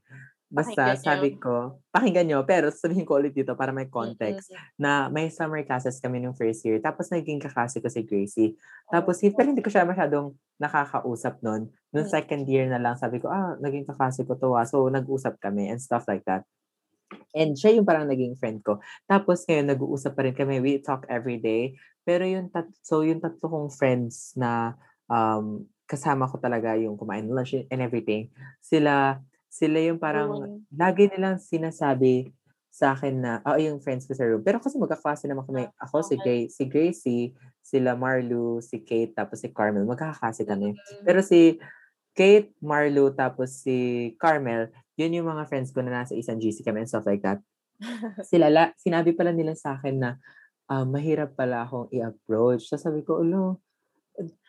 [0.54, 4.78] basta Pakinggan sabi ko pakinggan nyo pero sabihin ko ulit dito para may context Mm-mm.
[4.78, 8.54] na may summer classes kami nung first year tapos naging kaklase ko si Gracie
[8.94, 12.16] tapos pero hindi ko siya masyadong nakakausap noon Noong Mm.
[12.18, 14.66] second year na lang, sabi ko, ah, naging kaklase ko to ah.
[14.66, 16.42] So, nag-usap kami and stuff like that.
[17.38, 18.82] And siya yung parang naging friend ko.
[19.06, 20.58] Tapos ngayon, nag-uusap pa rin kami.
[20.58, 21.78] We talk every day.
[22.02, 24.74] Pero yung tat so yung tatlo kong friends na
[25.06, 29.22] um, kasama ko talaga yung kumain lunch and everything, sila,
[29.54, 30.66] sila yung parang, Yun.
[30.74, 32.34] lagi nilang sinasabi
[32.74, 34.42] sa akin na, ah, yung friends ko sa room.
[34.42, 35.70] Pero kasi magkaklase naman kami.
[35.78, 36.26] Ah, Ako, si, okay.
[36.26, 37.26] Gray, si Gracie,
[37.62, 39.86] sila Marlu, si Kate, tapos si Carmel.
[39.86, 40.74] Magkakaklase kami.
[40.74, 41.06] Mm.
[41.06, 41.62] Pero si
[42.18, 46.82] Kate, Marlo, tapos si Carmel, yun yung mga friends ko na nasa isang GC kami
[46.82, 47.38] and stuff like that.
[48.30, 50.18] Sila, la, sinabi pala nila sa akin na
[50.66, 52.66] ah, mahirap pala akong i-approach.
[52.66, 53.62] So sabi ko, ulo,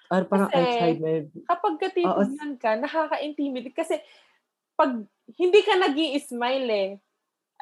[0.09, 1.17] or parang I Kasi, tried my...
[1.45, 3.77] Kapag katitignan ka, nakaka-intimidate.
[3.77, 4.01] Kasi,
[4.77, 4.91] pag
[5.39, 6.91] hindi ka nag smile eh.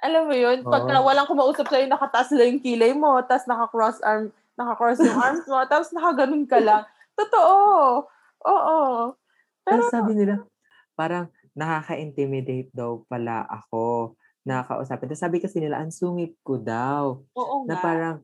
[0.03, 0.67] Alam mo yun?
[0.67, 1.07] Pagka Oo.
[1.07, 5.63] walang kumausap sa'yo, nakataas lang yung kilay mo, tapos naka-cross arm, naka-cross yung arms mo,
[5.71, 6.83] tapos nakaganon ka lang.
[7.15, 8.03] Totoo.
[8.43, 8.81] Oo.
[9.63, 10.43] Pero Pero, sabi nila,
[10.99, 14.17] parang nakaka-intimidate daw pala ako.
[14.43, 15.07] nakakausapin.
[15.07, 17.23] Tapos sabi kasi nila, ang sungit ko daw.
[17.39, 17.83] Oo Na nga.
[17.85, 18.17] parang,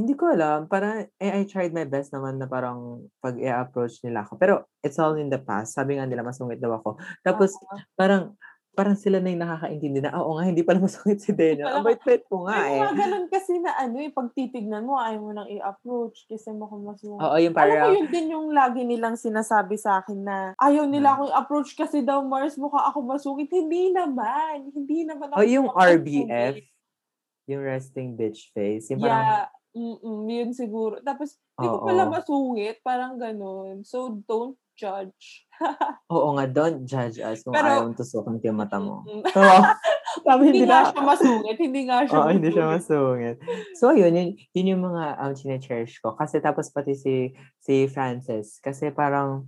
[0.00, 0.64] hindi ko alam.
[0.64, 4.40] Parang, eh, I tried my best naman na parang pag i-approach nila ako.
[4.40, 5.76] Pero, it's all in the past.
[5.76, 6.96] Sabi nga nila, masungit daw ako.
[7.20, 7.76] Tapos, Oo.
[7.94, 8.32] parang,
[8.70, 11.68] parang sila na yung nakakaintindi na, "Ah, oo nga, hindi pala masungit si Daniel.
[11.68, 12.80] Ang bait-bait ko nga eh.
[12.80, 16.70] mga ganun kasi na ano eh, pag titignan mo, ayaw mo nang i-approach kasi mo
[16.70, 17.18] kung masungit.
[17.20, 20.86] Oo, yung Alam mo, parang, yun din yung lagi nilang sinasabi sa akin na ayaw
[20.86, 23.50] nila akong approach kasi daw Mars mukha ako masungit.
[23.50, 24.70] Hindi naman.
[24.70, 26.64] Hindi naman ako oh, yung mukhang RBF, masungit.
[27.50, 29.59] yung resting bitch face, yung parang, Yeah.
[29.70, 30.98] Mm-mm, yun siguro.
[30.98, 32.82] Tapos, hindi ko pala masungit.
[32.82, 33.86] Parang ganun.
[33.86, 35.46] So, don't judge.
[36.14, 39.04] oo nga, don't judge us kung Pero- ayaw mong tusukan yung mata mo.
[39.06, 39.22] Mm-mm.
[39.38, 39.60] Oo.
[40.26, 41.56] Sabi, hindi hindi nga siya masungit.
[41.60, 43.36] Hindi nga siya Oo, hindi siya masungit.
[43.38, 43.76] masungit.
[43.78, 46.18] So, yun, yun, yun yung mga um, chine-cherish ko.
[46.18, 47.30] Kasi tapos pati si,
[47.62, 49.46] si Frances, kasi parang,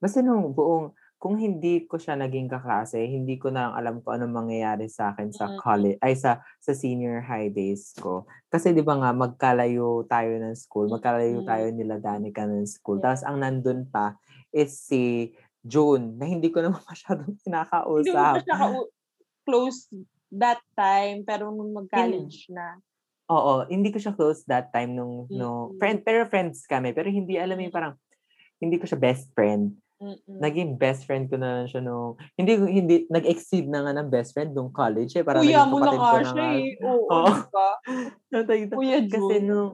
[0.00, 4.42] basta nung buong, kung hindi ko siya naging kaklase, hindi ko na alam kung anong
[4.42, 5.56] mangyayari sa akin sa Mm.
[5.56, 8.26] college, ay sa sa senior high days ko.
[8.50, 11.46] Kasi 'di ba nga magkalayo tayo ng school, magkalayo Mm.
[11.46, 12.98] tayo nila Danica ng school.
[12.98, 13.14] Yeah.
[13.14, 14.18] Tapos ang nandun pa
[14.50, 15.30] is si
[15.62, 18.34] June na hindi ko naman masyadong Hindi mo kinakausap.
[18.42, 18.90] ka-
[19.46, 19.86] close
[20.28, 22.82] that time, pero nung mag-college na.
[23.30, 25.78] Oo, hindi ko siya close that time nung no Mm.
[25.78, 27.94] friend pero friends kami pero hindi alam mo yung parang
[28.58, 29.78] hindi ko siya best friend.
[30.02, 30.38] Mm-mm.
[30.42, 34.34] Naging best friend ko na lang siya nung hindi hindi nag-exceed na nga ng best
[34.34, 36.66] friend nung college eh parang Kuya naging mo na nga siya eh.
[36.82, 37.70] Oo, diba?
[38.34, 38.74] Tawag dito?
[38.74, 39.46] Kuya Kasi June.
[39.46, 39.70] nung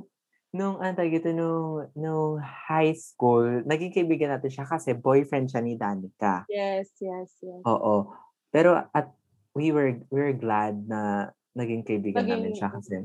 [0.53, 5.65] nung ano tawag dito, nung nung high school, naging kaibigan natin siya kasi boyfriend siya
[5.65, 6.45] ni Danica.
[6.53, 7.65] Yes, yes, yes.
[7.65, 8.13] Oo.
[8.53, 9.09] Pero at
[9.57, 13.01] we were we were glad na naging kaibigan namin siya kasi.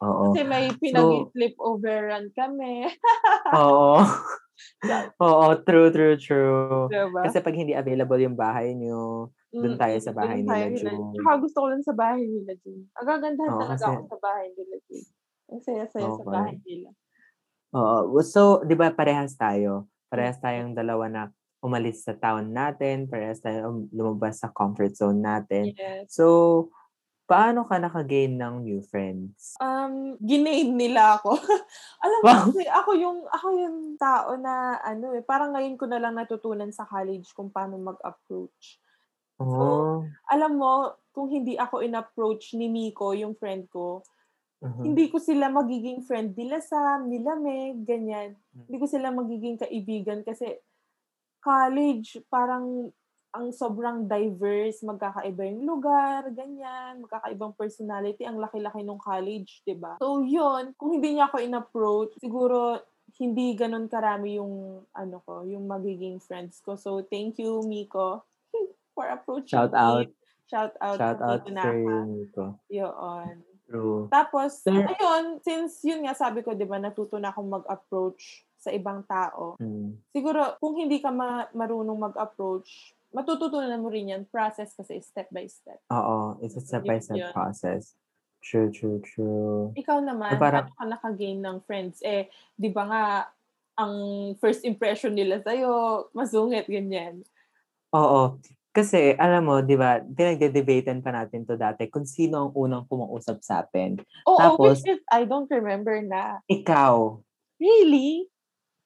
[0.00, 0.32] Oo.
[0.32, 2.88] Kasi may pinag-flip overrun kami.
[3.60, 4.00] Oo.
[5.24, 6.86] Oo, true, true, true.
[6.88, 7.20] diba?
[7.24, 11.12] Kasi pag hindi available yung bahay niyo, doon tayo sa bahay Doon nila, June.
[11.12, 12.82] Tsaka gusto ko lang sa bahay nila, June.
[12.96, 15.08] Agagandahan Oo, talaga kasi- ako sa bahay nila, June.
[15.52, 16.32] Ang saya-saya sa Okay.
[16.32, 16.88] bahay nila.
[17.72, 18.20] Oo.
[18.24, 19.88] So, di ba parehas tayo?
[20.08, 21.22] Parehas tayong dalawa na
[21.62, 25.72] umalis sa town natin, parehas tayo um, lumabas sa comfort zone natin.
[25.72, 26.10] Yes.
[26.10, 26.68] So,
[27.32, 29.56] paano ka nakagain ng new friends?
[29.56, 31.32] Um, ginain nila ako.
[32.04, 32.44] Alam mo, Wow.
[32.52, 36.68] kasi ako yung, ako yung tao na, ano eh, parang ngayon ko na lang natutunan
[36.68, 38.76] sa college kung paano mag-approach.
[39.40, 40.04] Oh.
[40.28, 40.72] Alam mo,
[41.10, 44.04] kung hindi ako in-approach ni Miko, yung friend ko,
[44.62, 44.94] Mhm.
[44.94, 48.38] hindi ko sila magiging friend nila Sam, nila Meg, ganyan.
[48.54, 50.62] Hindi ko sila magiging kaibigan kasi
[51.42, 52.94] college, parang
[53.32, 59.96] ang sobrang diverse, magkakaiba yung lugar, ganyan, magkakaibang personality, ang laki-laki ng college, 'di ba?
[59.96, 62.84] So, yun, kung hindi niya ako in-approach, siguro
[63.16, 66.76] hindi ganun karami yung ano ko, yung magiging friends ko.
[66.76, 68.20] So, thank you, Miko,
[68.94, 69.80] for approaching Shout me.
[69.80, 70.08] out.
[70.52, 70.98] Shout out.
[71.00, 71.96] Shout sa out Miko Naka.
[72.04, 72.44] Nico.
[72.68, 73.34] Yun.
[73.64, 74.04] True.
[74.12, 78.68] Tapos, Sir- ayun, since yun nga sabi ko, di ba, natuto na akong mag-approach sa
[78.68, 79.56] ibang tao.
[79.56, 79.96] Mm.
[80.12, 85.44] Siguro, kung hindi ka ma- marunong mag-approach, matututunan mo rin yan, process kasi step by
[85.46, 85.78] step.
[85.88, 86.40] Oo.
[86.40, 87.32] It's a Yun step-by-step yun.
[87.32, 87.94] process.
[88.42, 89.70] True, true, true.
[89.78, 92.02] Ikaw naman, So, parang- paano ka nakagain ng friends?
[92.02, 92.26] Eh,
[92.58, 93.04] di ba nga,
[93.78, 93.94] ang
[94.36, 97.22] first impression nila sa'yo, masungit, ganyan.
[97.94, 98.36] Oo.
[98.72, 103.44] Kasi, alam mo, di ba, pinagde-debatean pa natin to dati kung sino ang unang kumausap
[103.44, 104.00] sa atin.
[104.24, 106.40] Oo, Tapos- which is, I don't remember na.
[106.48, 107.20] Ikaw.
[107.60, 108.31] Really?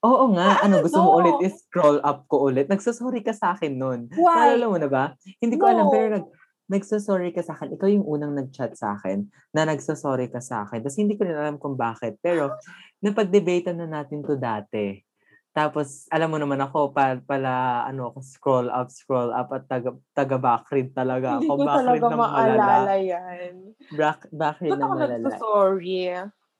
[0.07, 0.63] Oo nga.
[0.63, 2.71] Ano, gusto mo ulit i-scroll up ko ulit?
[2.71, 4.01] Nagsasorry ka sa akin nun.
[4.15, 4.55] Why?
[4.55, 5.05] Naalala mo na ba?
[5.43, 5.93] Hindi ko alam, No.
[5.93, 6.27] pero nag,
[6.67, 7.75] nagsasorry ka sa akin.
[7.75, 10.79] Ikaw yung unang nag-chat sa akin na nagsasorry ka sa akin.
[10.81, 12.23] Tapos hindi ko rin alam kung bakit.
[12.23, 12.55] Pero,
[13.05, 15.03] napag-debatean na natin to dati.
[15.51, 19.97] Tapos, alam mo naman ako, pa, pala, ano, ako, scroll up, scroll up, at taga,
[20.13, 21.55] taga backread talaga Hindi ako.
[21.57, 23.53] ko Backread talaga maalala yan.
[23.97, 25.17] Back, backread Ba't ako malala.
[25.17, 26.03] nagsasorry?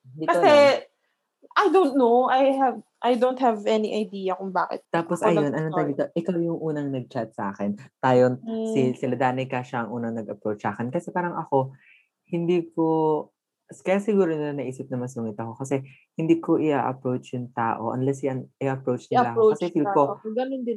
[0.01, 0.96] Hindi ko Kasi, alam.
[1.57, 2.29] I don't know.
[2.29, 4.85] I have, I don't have any idea kung bakit.
[4.93, 5.89] Tapos, ako ayun, tawag nagsasorry.
[5.91, 6.05] dito?
[6.13, 7.81] Ikaw yung unang nag-chat sa akin.
[7.97, 8.69] Tayo, Mm.
[8.71, 10.93] si, sila Danica siya ang unang nag-approach sa akin.
[10.93, 11.73] Kasi parang ako,
[12.29, 12.87] hindi ko,
[13.83, 15.83] kaya siguro na naisip na masungit ako kasi
[16.15, 19.57] hindi ko i-approach yung tao unless yan, i-approach nila ako.
[19.57, 20.15] I-approach Kasi feel ko ako.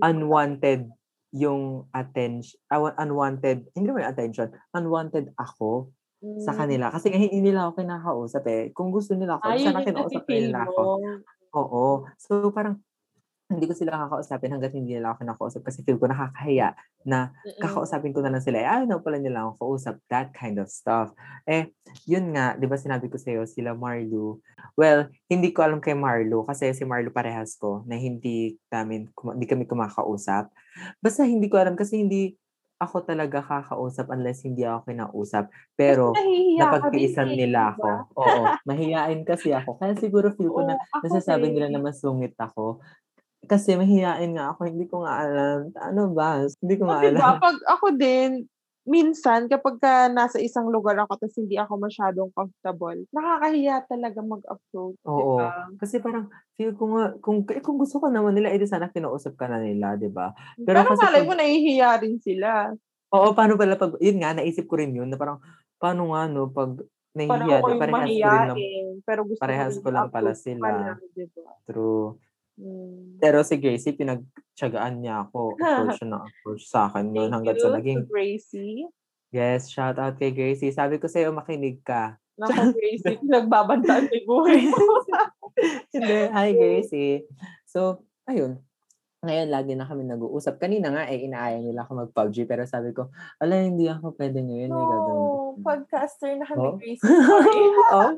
[0.01, 0.81] unwanted
[1.29, 2.57] yung attention,
[2.97, 5.93] unwanted, hindi naman yung attention, unwanted ako
[6.43, 6.59] sa Mm.
[6.59, 6.85] kanila.
[6.91, 8.63] Kasi nga, hindi nila ako kinakausap eh.
[8.75, 10.81] Kung gusto nila ako, Ayun sana kinausap na nila ako.
[11.55, 11.83] Oo.
[12.19, 12.83] So, parang,
[13.49, 17.57] hindi ko sila kakausapin hanggat hindi nila ako kinakausap kasi feel ko nakakahiya na Mm-mm.
[17.57, 18.61] kakausapin ko na lang sila.
[18.61, 19.97] Eh, ayaw na pala nila ako kausap.
[20.05, 21.17] That kind of stuff.
[21.49, 21.73] Eh,
[22.05, 24.37] yun nga, di ba sinabi ko sa'yo, sila Marlu.
[24.77, 29.45] Well, hindi ko alam kay Marlu kasi si Marlu parehas ko na hindi namin, hindi
[29.49, 30.53] kami kumakausap.
[31.01, 32.37] Basta hindi ko alam kasi hindi,
[32.79, 35.51] ako talaga kakausap unless hindi ako kinausap.
[35.75, 36.15] Pero,
[36.55, 37.83] napagtiisan eh, nila ako.
[37.83, 37.93] ba?
[38.15, 39.75] Oo, mahihiyain kasi ako.
[39.75, 41.75] Kaya siguro feel ko na Oo, nasasabi nila din.
[41.75, 42.79] na masungit ako.
[43.51, 45.59] Kasi mahihiyain nga ako, hindi ko nga alam.
[45.75, 46.39] Ano ba?
[46.63, 47.43] Hindi ko O, nga diba, alam.
[47.43, 48.47] pag ako din,
[48.89, 54.97] minsan, kapag ka nasa isang lugar ako tapos hindi ako masyadong comfortable, nakakahiya talaga mag-approach.
[55.05, 55.37] Oo.
[55.37, 55.69] Diba?
[55.77, 59.37] Kasi parang feel ko nga, kung, eh, kung gusto ka naman nila, edi sana kinausap
[59.37, 60.33] ka na nila, di ba?
[60.57, 62.73] Pero, Pero kasi malay mo, nahihiya rin sila.
[63.13, 65.37] Oo, paano pala pag, yun nga, naisip ko rin yun, na parang,
[65.77, 66.81] paano nga, no, pag
[67.25, 68.87] Parang nahihiya, ako na yung parehas ko rin lang, mahiyain.
[69.05, 70.65] Pero gusto parehas ko lang pala sila.
[70.65, 71.51] pala, diba?
[71.69, 72.07] true.
[72.59, 73.23] Mm.
[73.23, 77.71] Pero si Gracie, pinagtsagaan niya ako, approach na approach sa akin noon hanggang you sa
[77.71, 78.91] naging, Gracie.
[79.31, 80.75] yes, shout out kay Gracie.
[80.75, 82.19] Sabi ko sa'yo, makinig ka.
[82.35, 84.79] Naku, Gracie, nagbabantaan may buhay mo.
[85.95, 87.23] Hindi, hi Gracie.
[87.63, 88.59] So, ayun.
[89.19, 90.63] Ngayon, lagi na kami nag-uusap.
[90.63, 92.47] Kanina nga, eh, inaaya nila ako mag-PUBG.
[92.47, 94.71] Pero sabi ko, ala, hindi ako pwede ngayon.
[94.71, 95.38] May gagawin ko.
[95.57, 96.75] Podcaster na kami, Oh?
[96.77, 97.01] Gracie.
[97.95, 98.11] Oh?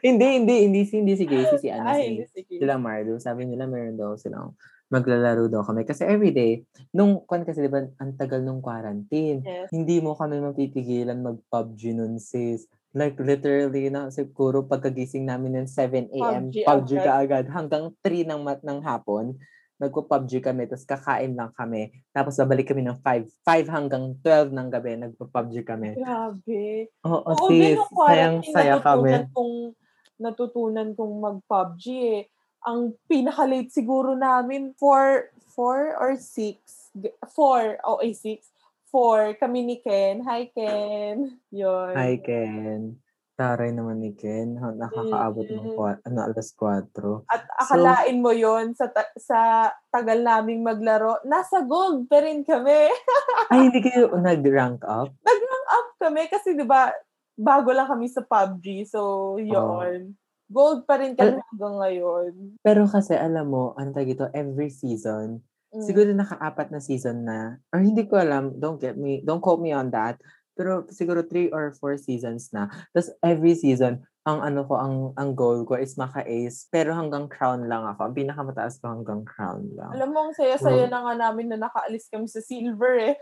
[0.00, 2.64] Hindi, hindi, hindi, si- hindi si Gracie, si ano, Ay, si, sige.
[2.64, 3.20] sila Marlo.
[3.20, 4.56] Sabi nila, meron daw silang
[4.88, 5.84] maglalaro daw kami.
[5.84, 6.64] Kasi everyday,
[6.96, 9.44] nung, kwan kasi, di ba, ang tagal nung quarantine.
[9.44, 9.68] Yes.
[9.68, 12.64] Hindi mo kami mapipigilan mag-PUBG nun, sis.
[12.96, 17.04] Like, literally, na, siguro pagkagising namin ng 7 a.m., PUBG PUBG, agad.
[17.04, 17.44] ka agad.
[17.52, 19.36] Hanggang 3 ng, mat ng hapon,
[19.78, 21.94] nagpo-PUBG kami, tapos kakain lang kami.
[22.10, 23.30] Tapos babalik kami ng 5.
[23.46, 25.94] 5 hanggang 12 ng gabi, nagpo-PUBG kami.
[25.94, 26.90] Grabe.
[27.06, 27.78] Oo, Oo, sis.
[27.78, 29.30] Sayang-saya kami.
[29.30, 29.78] kong,
[30.18, 32.22] natutunan kong mag-PUBG eh.
[32.66, 36.58] Ang pinaka-late siguro namin, 4, 4 or 6?
[36.98, 38.42] 4, o ay 6.
[38.90, 40.26] 4, kami ni Ken.
[40.26, 41.38] Hi, Ken.
[41.54, 41.92] Yun.
[41.94, 42.98] Hi, Ken.
[43.38, 44.58] Taray naman ni Ken.
[44.58, 47.22] Nakakaabot ng kwa- ano, alas 4.
[47.30, 52.90] At akalain mo yon sa ta- sa tagal naming maglaro, nasa gold pa rin kami.
[53.54, 55.14] Ay, hindi kayo nag-rank up?
[55.22, 56.90] Nag-rank up kami kasi 'di ba
[57.38, 58.82] bago lang kami sa PUBG.
[58.90, 60.18] So, yun.
[60.50, 62.30] Gold pa rin kami hanggang ngayon.
[62.58, 65.84] Pero kasi alam mo, ano tawag ito, every season, Mm.
[65.84, 69.68] siguro nakaapat na season na, or hindi ko alam, don't get me, don't quote me
[69.70, 70.16] on that,
[70.58, 72.66] pero siguro three or four seasons na.
[72.90, 77.64] Tapos every season, ang ano ko, ang ang goal ko is maka-ace, pero hanggang crown
[77.64, 78.10] lang ako.
[78.10, 79.94] Ang pinakamataas ko hanggang crown lang.
[79.94, 80.92] Alam mo, ang saya-saya Mm.
[80.92, 83.14] na nga namin na nakaalis kami sa silver eh.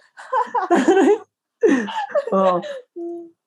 [2.35, 2.59] Oo.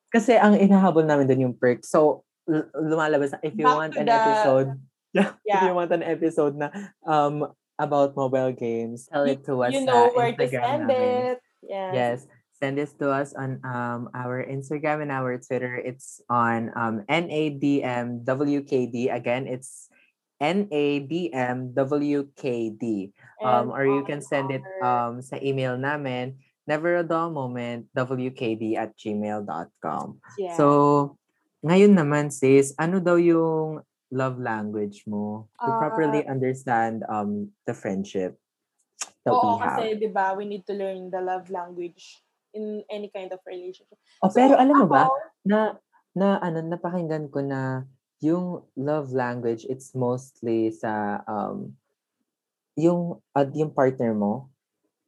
[0.09, 1.85] Kasi ang inahabol namin doon yung perk.
[1.85, 2.25] So,
[2.73, 4.69] lumalabas na, if you Back want to an the- episode,
[5.13, 6.69] yeah, if you want an episode na
[7.05, 7.45] um
[7.77, 10.97] about mobile games, tell it to us you know where to Instagram send namin.
[10.97, 11.37] it.
[11.61, 11.91] Yes.
[11.93, 12.17] Yes.
[12.59, 15.79] Send this to us on um our Instagram and our Twitter.
[15.79, 19.07] It's on um NADMWKD.
[19.15, 19.87] Again, it's
[20.43, 21.23] NADMWKD.
[23.39, 26.35] Um, or you can send it um sa email namin,
[26.67, 30.19] never a dull moment, wkd at gmail.com.
[30.35, 30.51] yeah.
[30.59, 31.15] So,
[31.63, 35.79] ngayon naman sis, ano daw yung love language mo to Ah.
[35.79, 38.35] properly understand um the friendship
[39.23, 39.79] that Oo, we have?
[39.79, 42.19] kasi 'di ba, we need to learn the love language
[42.53, 43.99] in any kind of relationship.
[44.21, 45.09] Oh, pero alam mo ba,
[45.45, 45.77] na
[46.17, 47.85] na ano napakinggan ko na
[48.19, 51.71] yung love language it's mostly sa um
[52.75, 54.47] yung uh, yung partner mo.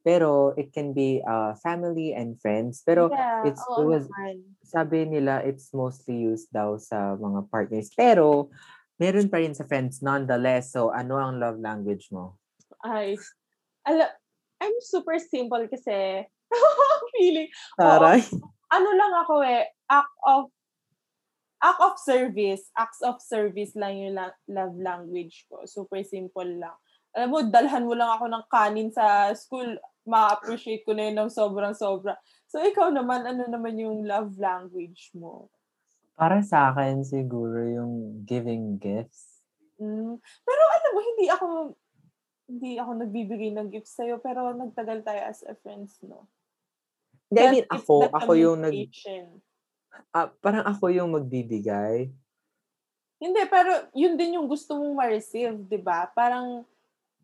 [0.02, 2.82] Pero it can be uh, family and friends.
[2.82, 4.36] Pero yeah, it's oo it was naman.
[4.66, 7.88] sabi nila it's mostly used daw sa mga partners.
[7.94, 8.50] Pero
[8.98, 10.74] meron pa rin sa friends nonetheless.
[10.74, 12.34] So ano ang love language mo?
[12.82, 13.14] Ay,
[13.86, 14.10] ala,
[14.58, 16.26] I'm super simple kasi
[17.22, 18.20] feeling, Taray.
[18.74, 20.50] ano lang ako eh, act of
[21.62, 25.62] act of service, acts of service lang yung la- love language ko.
[25.62, 26.74] Super simple lang.
[27.14, 31.30] Alam mo, dalhan mo lang ako ng kanin sa school, ma-appreciate ko na yun ng
[31.30, 32.18] sobrang sobra.
[32.50, 35.46] So, ikaw naman, ano naman yung love language mo?
[36.12, 39.32] para sa akin siguro yung giving gifts
[39.82, 40.14] Mm.
[40.22, 41.46] Pero alam mo, hindi ako
[42.46, 46.30] hindi ako nagbibigay ng gifts sa'yo, pero nagtagal tayo as a friends, no?
[47.32, 48.76] Hindi, I mean, ako, ako yung nag,
[50.12, 52.12] ah, parang ako yung magbibigay.
[53.16, 56.12] Hindi, pero yun din yung gusto mong ma-receive, di ba?
[56.12, 56.68] Parang,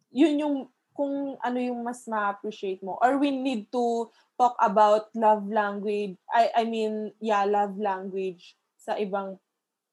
[0.08, 0.56] yun yung,
[0.96, 2.96] kung ano yung mas ma-appreciate mo.
[3.04, 4.08] Or we need to
[4.40, 9.36] talk about love language, I, I mean, yeah, love language sa ibang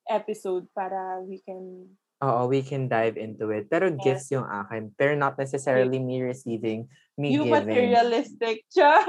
[0.07, 1.91] episode para we can,
[2.23, 3.67] Oo, we can dive into it.
[3.67, 3.99] Pero Yes.
[3.99, 4.95] gifts yung akin.
[4.95, 6.87] Pero not necessarily me receiving,
[7.19, 7.67] me you giving.
[7.67, 9.03] materialistic, Char.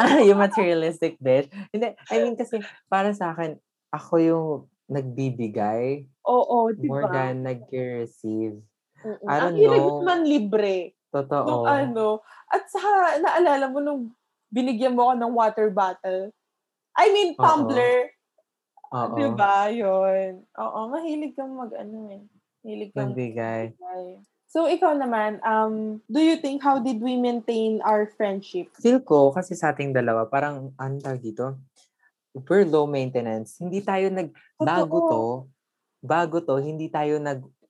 [0.00, 1.52] Ah, yung materialistic bit.
[1.68, 3.60] Hindi, I mean kasi para sa akin,
[3.92, 4.46] ako yung
[4.88, 7.12] nagbibigay Oo, di more ba?
[7.12, 8.56] than nag-receive.
[9.04, 9.28] Mm-mm.
[9.28, 9.96] I Ang don't hirap know.
[10.00, 10.76] naman libre.
[11.12, 11.44] Totoo.
[11.44, 12.06] Nung ano.
[12.48, 14.02] At saka, naalala mo nung
[14.48, 16.32] binigyan mo ako ng water bottle.
[16.96, 18.08] I mean, tumbler.
[18.88, 19.12] Oo.
[19.14, 19.68] Diba?
[19.68, 20.48] Yun.
[20.56, 22.24] Oo, mahilig kang mag, ano eh.
[22.68, 23.72] Mahilig kang Magbigay.
[23.72, 24.20] magbigay.
[24.48, 28.68] So, ikaw naman, um, do you think how did we maintain our friendship?
[28.76, 31.56] Feel ko, kasi sa ating dalawa, parang, ano tawag dito?
[32.36, 33.56] We're low maintenance.
[33.56, 34.28] Hindi tayo nag,
[34.60, 35.24] bago to,
[36.04, 37.16] bago to, hindi tayo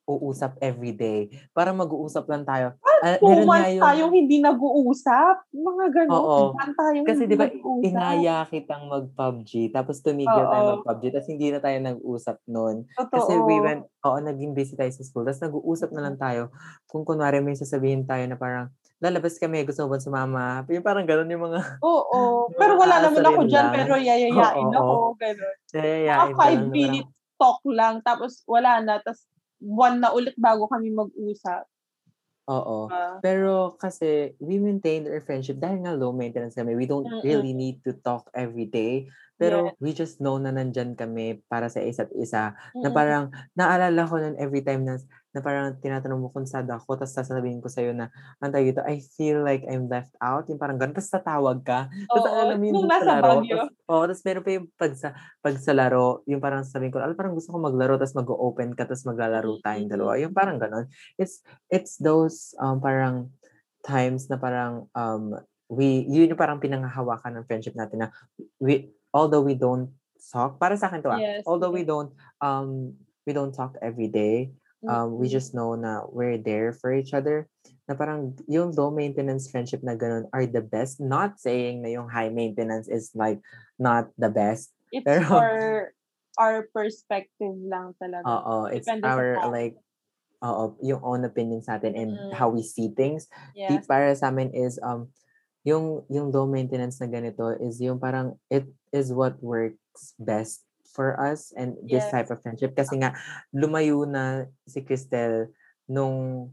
[0.08, 1.28] nag-uusap everyday.
[1.52, 2.72] Para mag-uusap lang tayo.
[3.04, 5.36] Ah, Two months yung- tayong hindi nag-uusap.
[5.52, 6.16] Mga ganun.
[6.16, 6.38] Oo.
[6.56, 7.84] Tayong Kasi di ba, nag-uusap.
[7.84, 10.70] inaya kitang mag-PUBG, tapos tumigil tayo Oo.
[10.80, 12.76] mag-PUBG, tapos hindi na tayo nag-usap noon.
[12.96, 16.48] Kasi we went, oo, naging busy tayo sa school, tapos nag-uusap na lang tayo.
[16.88, 20.66] Kung kunwari may sasabihin tayo na parang, lalabas kami, gusto mo ba sumama?
[20.66, 22.48] Yung parang ganun yung mga, Oo.
[22.48, 23.74] Yung Pero wala naman ako dyan, lang.
[23.76, 24.74] pero yayayain Oo.
[24.74, 24.94] ako.
[25.20, 25.54] Ganun.
[25.70, 29.22] nayayain Mga five lang na minute talk lang, tapos wala na, tapos
[29.58, 31.66] buwan na ulit bago kami mag-usap.
[32.48, 32.88] Oo.
[32.88, 36.72] Ah, Pero kasi we maintained our friendship dahil nga low maintenance kami.
[36.72, 37.20] We don't Mm-mm.
[37.20, 39.04] really need to talk every day.
[39.36, 39.76] Pero Yes.
[39.84, 42.56] we just know na nandyan kami para sa isa't isa.
[42.80, 42.96] Na mm-mm.
[42.96, 44.96] parang naalala ko nun every time na,
[45.36, 48.08] na parang tinatanong mo kung sad ako, tapos sasabihin ko sa'yo na,
[48.40, 50.48] ang tawag dito, I feel like I'm left out.
[50.48, 50.96] Yung parang ganun.
[50.96, 51.92] Tapos tatawag ka.
[52.08, 53.44] Tapos Oo, alam mo yung nasa laro.
[53.88, 55.08] Oo, tapos meron pa yung pag sa,
[55.44, 58.88] pag sa laro, yung parang sabihin ko, alam, parang gusto ko maglaro, tapos mag-open ka,
[58.88, 59.92] tapos maglalaro tayong Mm-mm.
[59.92, 60.12] dalawa.
[60.16, 60.88] Yung parang ganun.
[61.20, 63.28] It's, it's those um, parang
[63.84, 65.36] times na parang um,
[65.68, 68.08] we, yun yung parang pinangahawakan ng friendship natin na
[68.56, 69.92] we, although we don't
[70.32, 72.96] talk, para sa akin to ah, Yes, although we don't, um,
[73.28, 74.48] we don't talk every day,
[74.86, 75.32] um, we Mm-mm.
[75.32, 77.48] just know na we're there for each other.
[77.88, 81.00] Na parang yung low maintenance friendship na ganun are the best.
[81.00, 83.40] Not saying na yung high maintenance is like
[83.80, 84.70] not the best.
[84.92, 85.92] It's Pero- for
[86.38, 88.28] our perspective lang talaga.
[88.28, 89.74] Oo, it's Depende our like,
[90.44, 92.32] oo, yung own opinion sa atin and Mm.
[92.36, 93.26] how we see things.
[93.56, 93.88] Di Yes.
[93.88, 95.10] para sa amin is um
[95.66, 101.14] yung yung low maintenance na ganito is yung parang it is what works best for
[101.20, 102.12] us and this Yes.
[102.12, 103.14] type of friendship kasi nga
[103.52, 105.52] lumayo na si Cristel
[105.86, 106.48] nung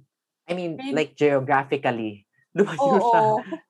[0.45, 2.23] I mean Grade- like geographically
[2.57, 3.03] lumayo Oo.
[3.03, 3.23] siya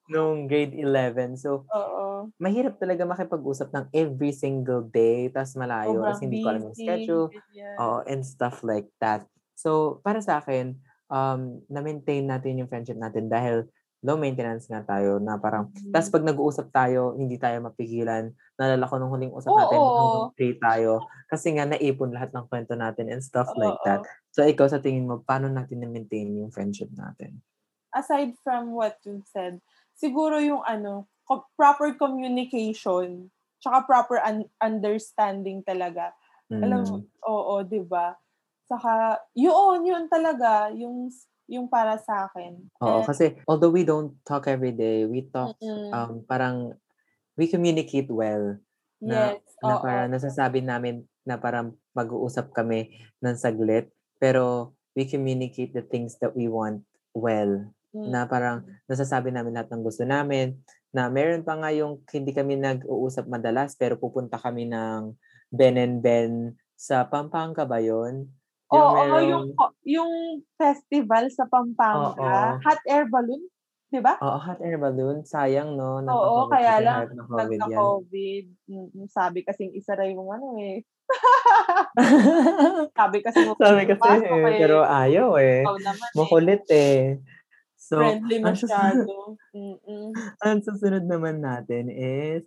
[0.05, 2.29] nung grade 11 so Oo.
[2.37, 6.77] mahirap talaga makipag-usap ng every single day tas malayo Sobrang tas hindi ko alam yung
[6.77, 7.75] schedule ganyan.
[7.75, 9.27] Oo, and stuff like that.
[9.55, 10.79] So, para sa akin,
[11.11, 13.67] um, na-maintain natin yung friendship natin dahil
[14.05, 15.93] low maintenance nga tayo na parang, Mhm.
[15.93, 18.31] tas pag nag-uusap tayo, hindi tayo mapigilan.
[18.59, 19.97] Nalala ko nung huling usap natin, Oo.
[19.97, 21.09] hanggang three tayo.
[21.31, 23.87] Kasi nga, naipon lahat ng kwento natin and stuff like Oo.
[23.87, 24.05] that.
[24.35, 27.41] So, ikaw sa tingin mo, paano natin na-maintain yung friendship natin?
[27.95, 29.61] aside from what you said,
[29.95, 31.07] siguro yung ano,
[31.57, 33.31] proper communication,
[33.63, 36.13] tsaka proper un- understanding talaga.
[36.61, 37.05] Alam mo, Mm.
[37.25, 38.13] oo, 'di ba?
[38.69, 41.09] Saka yun, yun talaga yung
[41.45, 42.57] yung para sa akin.
[42.81, 45.89] Oo, And- kasi although we don't talk every day, we talk, Mm-mm.
[45.93, 46.73] um, parang,
[47.37, 48.57] we communicate well.
[49.03, 49.83] na- yes, na oo.
[49.83, 56.31] parang nasasabi namin na parang mag-uusap kami ng saglit, pero we communicate the things that
[56.33, 56.81] we want
[57.11, 57.69] well.
[57.91, 58.09] Mm.
[58.09, 60.57] Na parang nasasabi namin lahat ng gusto namin,
[60.95, 65.11] na meron pa nga yung hindi kami nag-uusap madalas, pero pupunta kami ng
[65.51, 68.31] Ben and Ben sa Pampanga ba yun?
[68.67, 69.45] Oo, merong- yung
[69.85, 70.11] yung
[70.55, 72.57] festival sa Pampanga, Oo.
[72.59, 73.45] hot air balloon,
[73.87, 74.17] 'di ba?
[74.17, 75.21] Oo, hot air balloon.
[75.21, 76.01] Sayang, no?
[76.01, 77.61] Oo, Napaka- kaya kasi lang hype na COVID yan.
[77.61, 78.45] nagka-COVID.
[78.65, 80.81] Mm, Sabi kasing isa rin yung ano eh.
[82.97, 84.57] Sabi kasi Sabi kasi, eh, eh.
[84.57, 85.61] pero ayaw eh.
[85.61, 86.15] Ikaw naman eh.
[86.17, 87.21] Makulit eh.
[87.77, 89.37] So, Friendly masyado.
[90.41, 92.41] Ang susunod naman natin is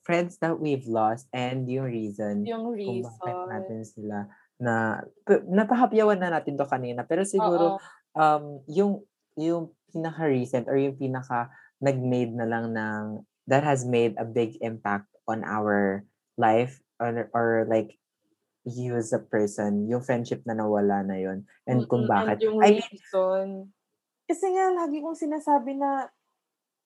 [0.00, 3.48] friends that we've lost and yung reason Yung kung bakit reason.
[3.52, 4.16] natin sila
[4.58, 5.02] na
[5.48, 7.80] napahapyawan na natin to kanina pero siguro Oo.
[8.18, 9.06] um yung
[9.38, 14.58] yung pinaka recent or yung pinaka nag-made na lang ng that has made a big
[14.60, 16.02] impact on our
[16.36, 17.96] life or, or like
[18.66, 22.44] you as a person yung friendship na nawala na yon and kung Mm-mm, bakit And
[22.44, 23.72] yung I mean, reason.
[24.28, 26.08] Kasi nga, lagi kong sinasabi na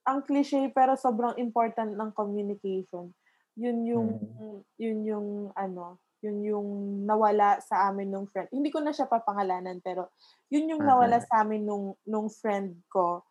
[0.06, 3.14] ang cliche pero sobrang important ng communication.
[3.58, 4.62] Yun yung, Mm.
[4.78, 6.68] yun yung, ano, yun yung
[7.04, 8.48] nawala sa amin nung friend.
[8.54, 10.14] Hindi ko na siya papangalanan, pero
[10.48, 11.28] yun yung nawala Okay.
[11.28, 13.26] sa amin nung, nung friend ko.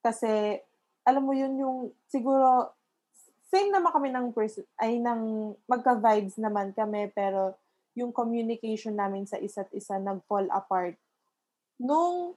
[0.00, 0.62] Kasi,
[1.02, 2.70] alam mo yun yung, siguro,
[3.50, 7.58] same naman kami ng person, ay ng, magka-vibes naman kami, pero
[7.96, 11.00] yung communication namin sa isa't isa nag-fall apart
[11.80, 12.36] nung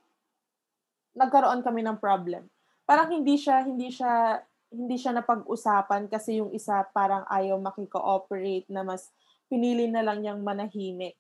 [1.18, 2.48] nagkaroon kami ng problem.
[2.88, 4.40] Parang hindi siya hindi siya
[4.72, 9.12] hindi siya napag-usapan kasi yung isa parang ayaw makikooperate na mas
[9.50, 11.18] pinili na lang niyang manahimik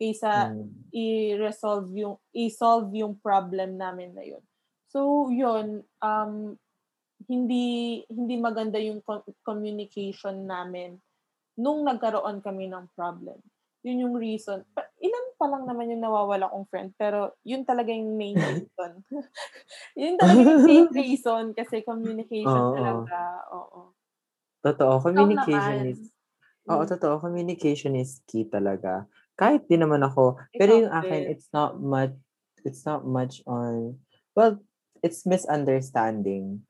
[0.00, 4.42] kaysa mm, i-resolve yung i-solve yung problem namin na yun.
[4.88, 6.56] So, yun um
[7.28, 11.00] hindi hindi maganda yung co- communication namin
[11.56, 13.40] nung nagkaroon kami ng problem.
[13.86, 14.66] Yun yung reason.
[14.76, 18.92] Pa- ilan pa lang naman yung nawawala kong friend, pero yun talaga yung main reason.
[20.00, 22.76] yun talaga yung main reason kasi communication Oo.
[22.76, 23.20] talaga.
[23.52, 23.80] Oo.
[24.60, 26.00] Totoo, Ikaw communication is
[26.66, 26.90] Oo, Mm.
[26.90, 27.14] totoo.
[27.22, 29.06] Communication is key talaga.
[29.38, 32.14] Kahit din naman ako, pero yung akin, it's not much,
[32.66, 33.94] it's not much on,
[34.34, 34.58] well,
[35.04, 36.64] it's misunderstanding.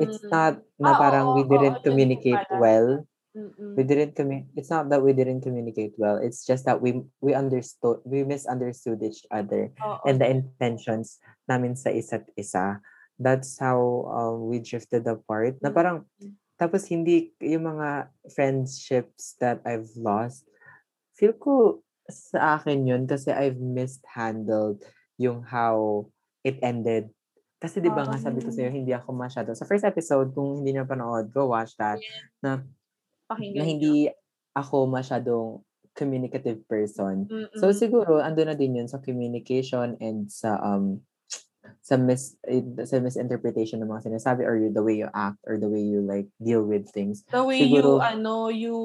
[0.00, 0.30] It's Mm.
[0.32, 3.04] not na Ah, parang we didn't communicate well.
[3.36, 3.76] Mm-mm.
[3.76, 6.16] We didn't commu- it's not that we didn't communicate well.
[6.16, 10.00] It's just that we we understood, we misunderstood each other Oo.
[10.08, 12.80] and the intentions namin sa isa't isa.
[13.20, 15.60] That's how um, we drifted apart.
[15.60, 15.76] Na Mm.
[15.76, 15.96] parang,
[16.56, 20.48] tapos hindi, yung mga friendships that I've lost,
[21.16, 24.84] feel ko sa akin yun kasi I've mishandled
[25.20, 26.06] yung how
[26.44, 27.10] it ended.
[27.56, 29.56] Kasi di ba nga sabi ko sa'yo, hindi ako masyado.
[29.56, 31.98] Sa first episode, kung hindi niyo panood, go watch that.
[32.44, 32.60] Na,
[33.26, 33.94] Pakinggan na hindi
[34.54, 35.60] ako masyadong
[35.96, 37.26] communicative person.
[37.26, 37.56] Mm-mm.
[37.56, 41.00] So siguro ando na din 'yun sa communication and sa um
[41.80, 45.56] sa mis eh, sa misinterpretation ng mga sinasabi or you- the way you act or
[45.56, 47.22] the way you like deal with things.
[47.30, 48.76] the way siguro- you, ano, you,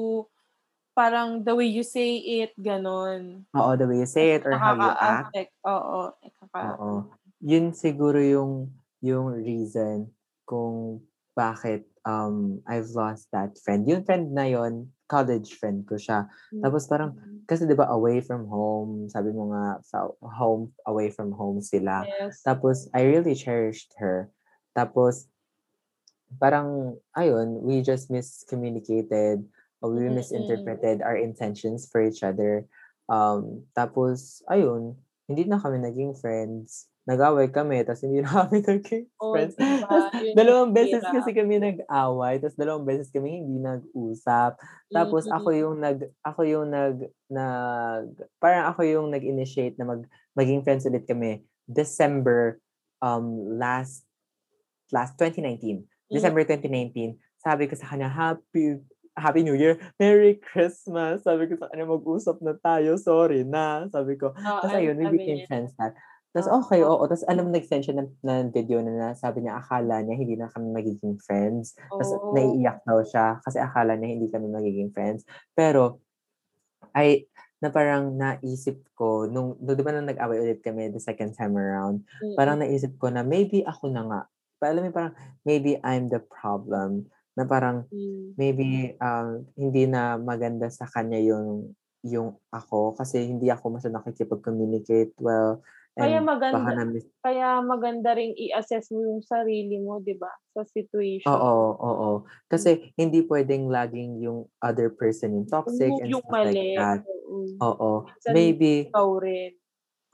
[0.92, 3.48] parang the way you say it, ganon.
[3.56, 5.32] Oo, the way you say it or how you act.
[5.64, 6.12] Oo.
[6.52, 6.90] Oo.
[7.42, 8.70] Yun siguro yung
[9.02, 10.06] yung reason
[10.46, 11.02] kung
[11.34, 13.88] bakit um I've lost that friend.
[13.88, 16.24] Yung friend na yon college friend ko siya.
[16.64, 17.44] Tapos parang Mm.
[17.44, 22.08] kasi 'di ba away from home, sabi mo nga sa home away from home sila.
[22.08, 22.40] Yes.
[22.40, 24.32] Tapos, I really cherished her.
[24.72, 25.28] Tapos,
[26.40, 29.44] parang, ayun, we just miscommunicated
[29.84, 30.16] or we Mm-mm.
[30.16, 32.64] misinterpreted our intentions for each other.
[33.10, 34.96] Um, tapos, ayun,
[35.28, 36.88] hindi na kami naging friends.
[37.02, 39.58] Nag-away kami, tapos hindi na kami naging Oh, friends.
[39.58, 39.82] diba?
[39.82, 40.04] Tapos,
[40.38, 44.54] dalawang beses kasi kami nag-away, tapos dalawang beses kami hindi nag-usap.
[44.88, 45.34] Tapos Mm-mm.
[45.34, 46.96] ako yung nag ako yung nag
[47.26, 48.06] nag
[48.38, 52.62] parang ako yung nag-initiate na mag maging friends ulit kami December
[53.02, 54.06] um last
[54.94, 55.82] last 2019.
[56.06, 57.16] December 2019.
[57.40, 58.78] Sabi ko sa kanya, Happy
[59.12, 59.76] Happy New Year.
[59.98, 61.24] Merry Christmas.
[61.24, 62.94] Sabi ko sa kanya, mag-usap na tayo.
[62.96, 63.88] Sorry na.
[63.90, 64.30] Sabi ko.
[64.30, 65.92] Oo, Tapos ayun, we became friends na.
[66.32, 66.58] Tapos Oo.
[66.64, 67.04] okay, oo.
[67.04, 70.34] Tapos alam mo, nag-send siya ng, ng video na, na sabi niya, akala niya hindi
[70.40, 71.76] na kami magiging friends.
[71.92, 72.32] Tapos Oo.
[72.32, 75.28] naiiyak daw siya kasi akala niya hindi kami magiging friends.
[75.52, 76.00] Pero,
[76.96, 77.28] ay,
[77.62, 81.54] na parang naisip ko, nung, nung di ba nung nag-away ulit kami the second time
[81.56, 82.34] around, Mm-mm.
[82.34, 84.20] parang naisip ko na maybe ako na nga.
[84.64, 85.14] Alam mo, parang
[85.44, 87.06] maybe I'm the problem.
[87.36, 88.36] Na parang Mm.
[88.36, 91.72] maybe um, hindi na maganda sa kanya yung
[92.02, 95.62] yung ako kasi hindi ako masyadong nakikipag-communicate well.
[96.00, 96.84] Kaya And maganda, na
[97.24, 100.32] kaya maganda ring i-assess mo yung sarili mo, di ba?
[100.56, 101.28] Sa situation.
[101.28, 102.10] Oo, oo.
[102.50, 106.74] Kasi hindi pwedeng laging yung other person yung toxic Yung, and yung stuff like mali.
[106.74, 107.06] that.
[107.62, 108.10] Oo.
[108.10, 109.52] Minsan, Maybe, Ikaw rin.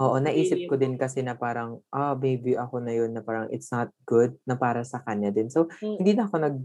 [0.01, 3.73] oo, naisip ko din kasi na parang, ah, maybe ako na yun na parang it's
[3.73, 5.49] not good na para sa kanya din.
[5.53, 5.99] So, Mm.
[6.01, 6.57] hindi na ako nag,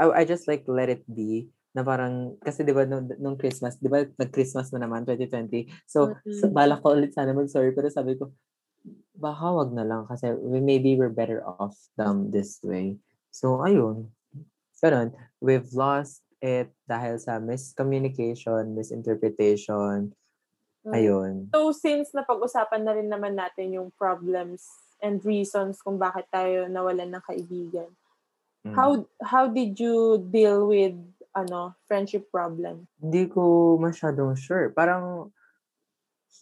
[0.00, 3.76] I, I just like let it be na parang, kasi di ba nung, nung Christmas,
[3.82, 5.66] di ba nag-Christmas na naman, 2020.
[5.90, 6.54] So, sa, Mm-mm.
[6.54, 8.30] balak ko ulit sana mag-sorry, pero sabi ko,
[9.18, 12.94] baka wag na lang kasi we, maybe we're better off them this way.
[13.34, 14.14] So, ayun.
[14.78, 15.16] Ganun.
[15.42, 20.14] We've lost it dahil sa miscommunication, misinterpretation.
[20.84, 20.92] Mm.
[20.92, 21.32] Ayun.
[21.50, 24.68] So, since napag-usapan na rin naman natin yung problems
[25.02, 27.90] and reasons kung bakit tayo nawalan ng kaibigan,
[28.64, 28.72] Mm.
[28.72, 30.96] how how did you deal with
[31.34, 32.86] ano friendship problem?
[33.02, 34.70] Hindi ko masyadong sure.
[34.70, 35.34] Parang,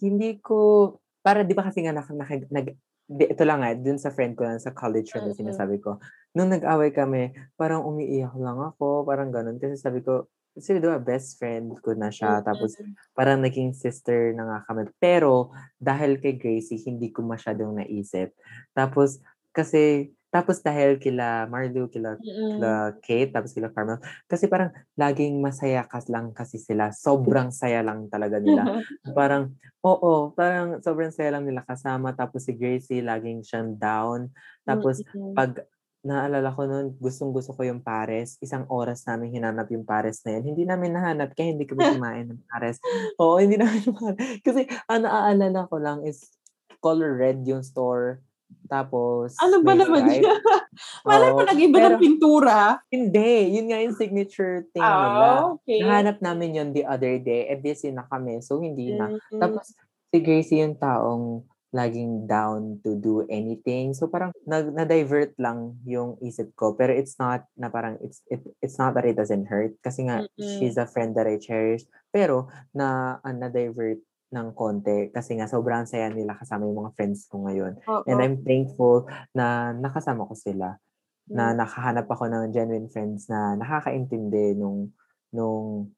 [0.01, 2.76] hindi ko, para di ba kasi nga nak, nak, nag,
[3.09, 5.43] di, ito lang nga, dun sa friend ko lang, sa college friend na Mm-mm.
[5.53, 6.01] sinasabi ko,
[6.32, 9.61] nung nag-away kami, parang umiiyak lang ako, parang ganun.
[9.61, 12.93] Kasi sabi ko, kasi di ba, best friend ko na siya, tapos Mm.
[13.16, 14.88] parang naging sister na nga kami.
[15.01, 18.32] Pero, dahil kay Gracie, hindi ko masyadong naisip.
[18.76, 19.20] Tapos,
[19.53, 22.56] kasi, tapos dahil kila Marlu, kila Mm-mm.
[22.56, 22.72] kila
[23.04, 24.00] Kate, tapos kila Carmel.
[24.24, 26.88] Kasi parang laging masaya kas lang kasi sila.
[26.88, 28.64] Sobrang saya lang talaga nila.
[29.18, 29.52] parang,
[29.84, 32.16] oo, parang sobrang saya lang nila kasama.
[32.16, 34.32] Tapos si Gracie, laging siyang down.
[34.64, 35.36] Tapos Mm-mm.
[35.36, 35.68] pag
[36.00, 38.40] naalala ko noon, gustong gusto ko yung pares.
[38.40, 40.56] Isang oras namin hinanap yung pares na yun.
[40.56, 42.80] Hindi namin nahanap kaya hindi kami kumain ng pares.
[43.20, 44.16] Oo, hindi namin nahanap.
[44.40, 46.32] Kasi ang naaalala ko lang is
[46.80, 48.24] color red yung store.
[48.68, 50.24] Tapos, ano ba naman stripe.
[50.24, 50.40] yun?
[51.09, 52.59] Malay mo Oo, nag-iba pero- ng pintura.
[52.88, 55.26] Hindi, yun nga yung signature thing nila.
[55.28, 55.80] Ah, okay.
[55.82, 59.12] Nahanap namin yun the other day, eh busy na kami, so hindi na.
[59.12, 59.40] Mm.
[59.40, 59.76] Tapos,
[60.12, 63.96] si Gracie yung taong laging down to do anything.
[63.96, 66.76] So parang nag na-divert lang yung isip ko.
[66.76, 70.28] Pero it's not na parang it's it, it's not that it doesn't hurt kasi nga
[70.28, 70.61] Mm-mm.
[70.61, 71.88] she's a friend that I cherish.
[72.12, 77.28] Pero na uh, na-divert ng konti kasi nga sobrang saya nila kasama yung mga friends
[77.28, 77.76] ko ngayon.
[77.84, 78.04] Oo.
[78.08, 79.06] And I'm thankful
[79.36, 80.80] na nakasama ko sila.
[81.28, 81.62] Na Mm.
[81.62, 84.90] nakahanap ako ng genuine friends na nakakaintindi nung
[85.32, 85.92] nung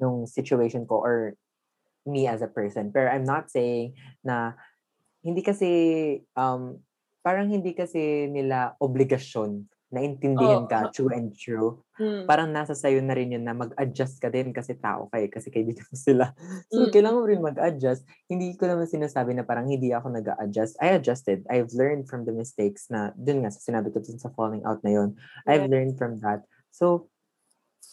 [0.00, 1.16] nung situation ko or
[2.08, 2.88] me as a person.
[2.92, 4.56] Pero I'm not saying na
[5.24, 5.70] hindi kasi
[6.36, 6.80] um
[7.20, 10.70] parang hindi kasi nila obligasyon na intindihan Oo.
[10.70, 11.82] ka true and true.
[11.98, 12.24] Mm.
[12.30, 15.50] Parang nasa sayo na rin yun na mag-adjust ka din kasi tao ka eh, kasi
[15.50, 16.30] kaibigan mo sila.
[16.70, 16.92] So, Mm.
[16.94, 18.06] kailangan mo rin mag-adjust.
[18.30, 20.78] Hindi ko naman sinasabi na parang hindi ako nag-adjust.
[20.78, 21.42] I adjusted.
[21.50, 24.80] I've learned from the mistakes na, dun nga, sa sinabi ko dun sa falling out
[24.86, 25.18] na yun.
[25.44, 25.74] I've Yeah.
[25.74, 26.46] learned from that.
[26.70, 27.10] So,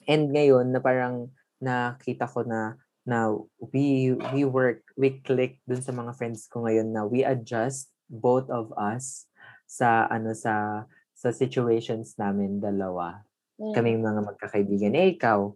[0.06, 2.78] and ngayon na parang nakita ko na
[3.08, 3.32] na
[3.74, 8.46] we we work, we click dun sa mga friends ko ngayon na we adjust both
[8.54, 9.26] of us
[9.66, 10.86] sa ano sa
[11.18, 13.26] sa situations namin dalawa.
[13.58, 13.74] Mm.
[13.74, 14.94] Kaming mga magkakaibigan.
[14.94, 15.50] Eh, ikaw,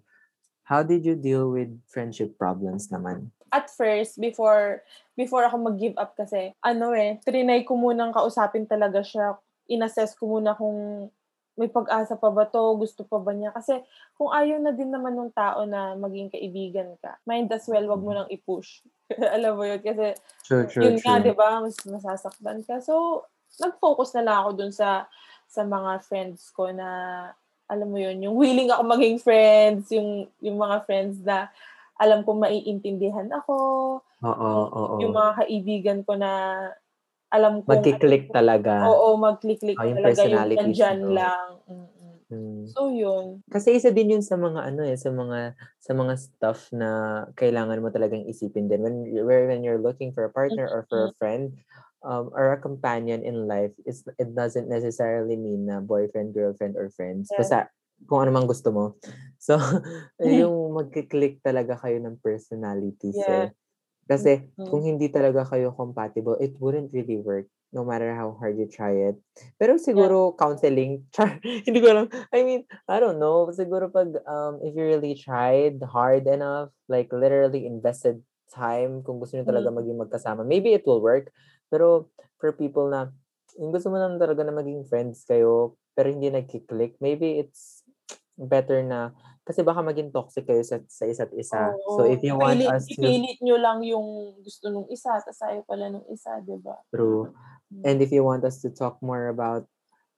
[0.66, 3.30] how did you deal with friendship problems naman?
[3.52, 4.82] at first, before
[5.20, 9.36] before ako mag-give up kasi, ano eh, trinay ko munang kausapin talaga siya.
[9.68, 11.12] Inassess ko muna kung
[11.60, 13.52] may pag-asa pa ba to, gusto pa ba niya.
[13.52, 13.84] Kasi
[14.16, 18.02] kung ayaw na din naman ng tao na maging kaibigan ka, might as well wag
[18.02, 18.82] mo nang i-push.
[19.36, 19.84] Alam mo yun?
[19.84, 20.16] Kasi
[20.48, 21.28] True, true, yun nga, true.
[21.28, 21.60] di ba?
[21.60, 22.80] Mas masasaktan ka.
[22.80, 23.28] So,
[23.60, 25.12] nag-focus na lang ako dun sa
[25.52, 26.88] sa mga friends ko na
[27.68, 31.52] alam mo yun, yung willing ako maging friends, yung yung mga friends na
[32.00, 33.56] alam kong maiintindihan ako,
[34.24, 34.96] Oo, oo.
[35.04, 36.32] yung mga kaibigan ko na
[37.32, 38.92] alam ko Magkiklik talaga.
[38.92, 41.16] Oo, mag-click-click Oh, yung talaga yung nandyan nyo.
[41.16, 41.48] lang.
[41.68, 42.16] Mm-mm.
[42.32, 42.64] Mm.
[42.72, 43.44] So, yun.
[43.52, 45.52] Kasi isa din yun sa mga ano eh, sa mga
[45.84, 50.32] sa mga stuff na kailangan mo talagang isipin din when when you're looking for a
[50.32, 51.52] partner or for a friend
[52.04, 56.90] um, or a companion in life, it's, it doesn't necessarily mean na boyfriend, girlfriend, or
[56.90, 57.30] friends.
[57.32, 57.50] Yes.
[57.50, 57.70] Basta
[58.10, 58.86] kung ano mang gusto mo.
[59.42, 59.58] So,
[60.22, 63.50] yung magkiklik talaga kayo ng personalities eh.
[63.50, 63.50] Yeah.
[64.06, 64.68] Kasi Mhm.
[64.70, 68.92] kung hindi talaga kayo compatible, it wouldn't really work no matter how hard you try
[68.92, 69.16] it.
[69.58, 72.08] Pero siguro counseling, char, hindi ko alam.
[72.36, 73.48] I mean, I don't know.
[73.56, 78.20] Siguro pag um, if you really tried hard enough, like literally invested
[78.52, 79.80] time, kung gusto niyo talaga Mm.
[79.80, 81.32] maging magkasama, maybe it will work.
[81.72, 83.16] Pero for people na,
[83.56, 87.88] yung gusto mo lang talaga na maging friends kayo, pero hindi nagkiklik, maybe it's
[88.36, 89.16] better na,
[89.48, 91.74] kasi baka maging toxic kayo sa, sa isa't isa.
[91.96, 92.12] So Oo.
[92.12, 95.90] if you want us to Ipilit nyo lang yung gusto nung isa, tapos ayaw pala
[95.90, 96.76] nung isa, di ba?
[96.94, 97.32] True.
[97.72, 97.84] Mm.
[97.88, 99.66] And if you want us to talk more about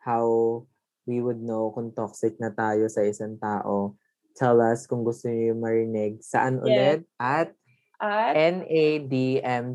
[0.04, 0.66] how
[1.06, 3.95] we would know kung toxic na tayo sa isang tao,
[4.36, 6.20] tell us kung gusto niyo yung marinig.
[6.24, 6.66] Saan Yes.
[6.68, 6.99] ulit?
[7.22, 7.56] At
[8.04, 9.72] At NADMWKD.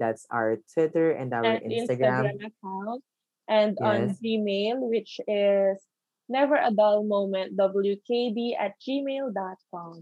[0.00, 2.32] That's our Twitter and our and Instagram.
[2.32, 3.04] Instagram account.
[3.44, 4.16] And on Yes.
[4.24, 5.76] Gmail, which is
[6.30, 9.94] never a dull moment, wkd at gmail.com.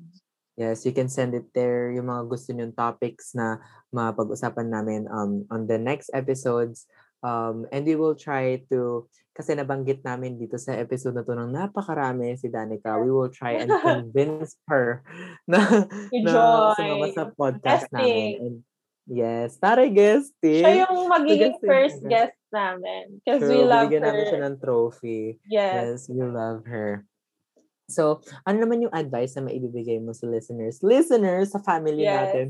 [0.58, 1.90] Yes, you can send it there.
[1.90, 3.62] Yung mga gusto niyong topics na
[3.94, 6.86] mapag-usapan namin um, on the next episodes.
[7.22, 9.06] Um, and we will try to,
[9.38, 12.98] kasi nabanggit namin dito sa episode na to ng napakarami si Danica.
[12.98, 15.06] We will try and convince her
[15.50, 17.94] na, na sumama sa podcast Guesting.
[17.94, 18.34] namin.
[18.42, 18.56] And,
[19.06, 20.66] yes, tara guesting.
[20.66, 21.70] Siya yung magiging Guesting.
[21.70, 23.22] first guest namin.
[23.22, 24.46] Because we love binigyan namin siya her.
[24.50, 25.22] ng trophy.
[25.46, 25.72] Yes.
[25.78, 27.06] Yes, we love her.
[27.88, 30.84] So, ano naman yung advice na maibibigay mo sa listeners?
[30.84, 32.12] Listeners sa family Yes.
[32.12, 32.46] natin.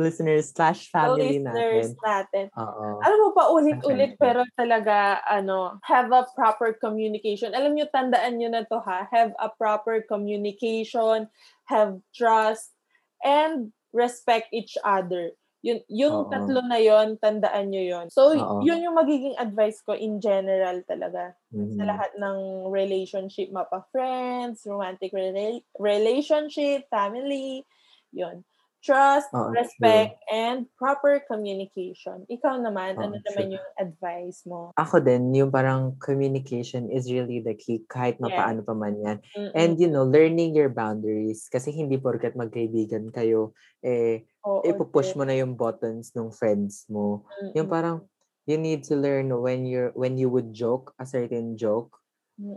[0.00, 2.48] Listeners slash family listeners natin.
[2.48, 2.56] natin.
[2.56, 3.04] Oo.
[3.04, 4.22] Alam mo pa ulit-ulit Okay.
[4.22, 7.52] pero talaga ano, have a proper communication.
[7.52, 9.04] Alam niyo tandaan niyo na to ha.
[9.12, 11.28] Have a proper communication,
[11.68, 12.72] have trust
[13.20, 15.36] and respect each other.
[15.60, 16.30] Yun, yung Oo.
[16.32, 18.06] tatlo na yon tandaan niyo yon.
[18.08, 18.64] So, Oo.
[18.64, 21.36] yun yung magiging advice ko in general talaga.
[21.52, 21.76] Mhm.
[21.76, 27.68] Sa lahat ng relationship, mapa friends, romantic rela- relationship, family,
[28.16, 28.40] yun.
[28.82, 32.24] Trust, Oo, respect, and proper communication.
[32.32, 33.60] Ikaw naman, Oo, ano naman true.
[33.60, 34.72] yung advice mo?
[34.78, 39.18] Ako din, yung parang communication is really the key kahit mapaano pa man yan.
[39.36, 39.52] Mm-mm.
[39.52, 41.50] And you know, learning your boundaries.
[41.50, 43.52] Kasi hindi porket magkaibigan kayo,
[43.82, 45.16] eh, Oo, ipupush true.
[45.18, 47.26] mo na yung buttons ng friends mo.
[47.52, 47.70] Yung Mm-mm.
[47.70, 48.06] parang,
[48.46, 51.99] you need to learn when you're when you would joke a certain joke.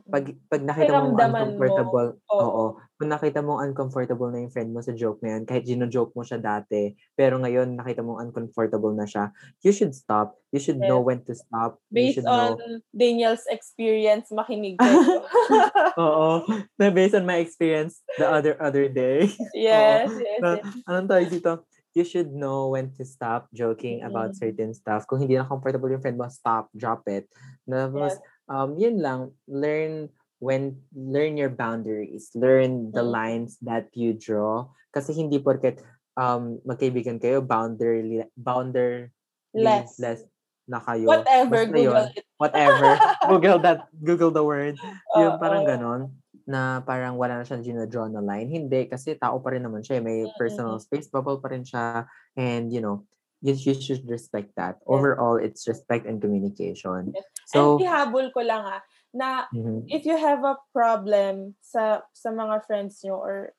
[0.08, 1.36] Pag pag nakita mo Pakiramdaman mo.
[1.36, 2.40] uncomfortable Oo.
[2.40, 2.64] oo
[2.96, 6.24] pag nakita mo uncomfortable na yung friend mo sa joke na yun kahit gino-joke mo
[6.24, 9.34] siya dati pero ngayon nakita mo uncomfortable na siya
[9.66, 11.08] you should stop you should know Yes.
[11.08, 15.26] when to stop Based should know on Daniel's experience, makinig kayo.
[16.00, 16.46] oo
[16.80, 19.28] na based on my experience the other other day
[19.58, 20.66] yes, yes, na yes.
[20.88, 21.54] anong tawag dito
[21.94, 24.42] you should know when to stop joking about Mm.
[24.42, 25.06] certain stuff.
[25.06, 27.30] Kung hindi na comfortable yung friend mo, stop, drop it.
[27.70, 28.18] Tapos,
[28.50, 32.32] um, yun lang, learn when, learn your boundaries.
[32.36, 33.12] Learn the Mm.
[33.12, 34.68] lines that you draw.
[34.94, 35.82] Kasi hindi porket
[36.20, 39.10] um, magkaibigan kayo, boundary, boundary
[39.54, 40.00] Less.
[40.02, 40.22] less
[40.66, 41.10] na kayo.
[41.10, 42.26] Whatever, Basta Google yun, it.
[42.40, 42.90] whatever.
[43.30, 44.76] Google that, Google the word.
[45.20, 45.70] Yung parang Oo.
[45.70, 46.02] ganon
[46.44, 48.50] na parang wala na siyang gina-draw na line.
[48.52, 50.04] Hindi, kasi tao pa rin naman siya.
[50.04, 52.08] May Mm, personal mm, space bubble pa rin siya.
[52.36, 53.06] And, you know,
[53.44, 54.80] you, you should respect that.
[54.88, 57.12] Overall, it's respect and communication.
[57.12, 57.28] Yes.
[57.52, 58.82] So, And ihabol ko lang ah,
[59.12, 63.52] na mhm, if you have a problem sa sa mga friends nyo or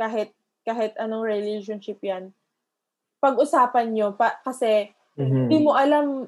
[0.00, 0.32] kahit
[0.64, 2.32] kahit anong relationship yan,
[3.20, 5.46] pag-usapan nyo pa, kasi mhm.
[5.46, 6.26] hindi mo alam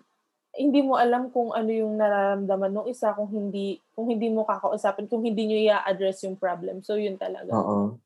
[0.59, 5.07] hindi mo alam kung ano yung nararamdaman ng isa kung hindi kung hindi mo kakausapin
[5.07, 8.01] kung hindi niyo i-address yung problem so yun talaga Oo.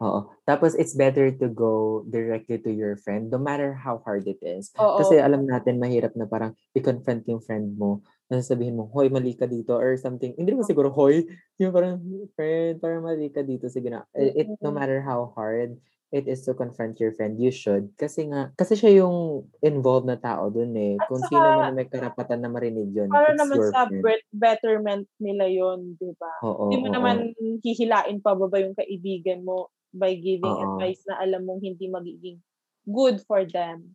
[0.00, 0.32] Oo.
[0.48, 4.72] Tapos, it's better to go directly to your friend, no matter how hard it is.
[4.80, 4.96] Oo.
[4.96, 8.00] Kasi alam natin, mahirap na parang i-confront yung friend mo.
[8.32, 10.32] Na sabihin mo, hoy, mali ka dito or something.
[10.40, 11.28] Hindi naman siguro, hoy,
[11.60, 12.00] yung parang,
[12.32, 13.68] friend, parang mali ka dito.
[13.68, 14.08] Sige na.
[14.16, 15.76] It, it- no matter how hard
[16.10, 17.92] it is to confront your friend, you should.
[17.94, 20.98] Kasi nga, kasi siya yung involved na tao dun eh.
[20.98, 24.02] At Kung saka, sino man may karapatan na marinig yun, para naman your sa friend.
[24.02, 26.94] bet- betterment nila yon di ba Oo, hindi mo oo.
[26.98, 27.16] naman
[27.62, 30.78] hihilain pa ba yung kaibigan mo by giving Oo.
[30.78, 32.38] advice na alam mong hindi magiging
[32.86, 33.94] good for them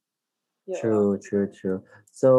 [0.66, 0.82] Yun.
[0.82, 1.80] True, true, true.
[2.10, 2.30] So,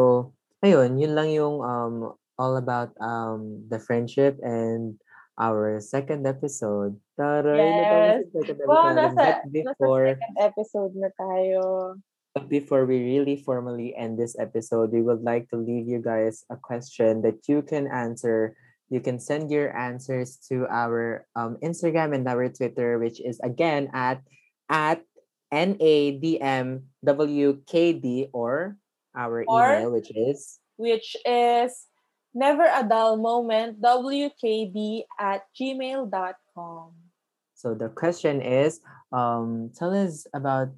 [0.59, 4.99] ayun, yun lang yung um all about um the friendship and
[5.39, 6.99] our second episode.
[7.15, 8.27] Taray, Yes.
[8.35, 8.95] second episode.
[8.99, 11.95] nasa, But nasa before, second episode na tayo.
[12.35, 16.43] but before we really formally end this episode, we would like to leave you guys
[16.51, 18.59] a question that you can answer.
[18.89, 23.89] You can send your answers to our um, Instagram and our Twitter, which is again
[23.93, 24.21] at
[24.69, 25.03] at
[25.51, 26.39] NADMWKD
[28.33, 28.77] or
[29.15, 31.87] our Or- email, which is which is
[32.33, 36.91] never a dull moment, wkd at gmail.com.
[37.57, 38.79] so the question is
[39.11, 40.69] um tell us about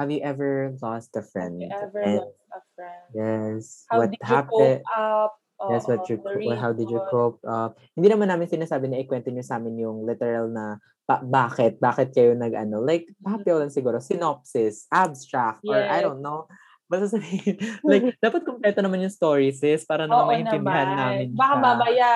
[0.00, 1.60] have you ever lost a Have friend?
[1.60, 3.02] you ever And lost a friend?
[3.12, 4.80] yes, How what did you happened?
[4.80, 5.34] cope up?
[5.60, 7.74] Yes, what you or how did you cope up?
[7.92, 12.14] Hindi naman namin sinasabi na ikwento niyo sa amin yung literal na ba- bakit, bakit
[12.14, 12.78] kayo nag-ano.
[12.78, 16.06] Like, papel lang siguro, synopsis, abstract, or I Yes.
[16.06, 16.46] don't know.
[16.86, 17.58] Basta sabihin,
[17.90, 21.16] like, dapat kompleto naman yung story, sis, para naman Oo maintindihan namin naman.
[21.34, 21.64] Baka siya.
[21.64, 22.08] mamaya,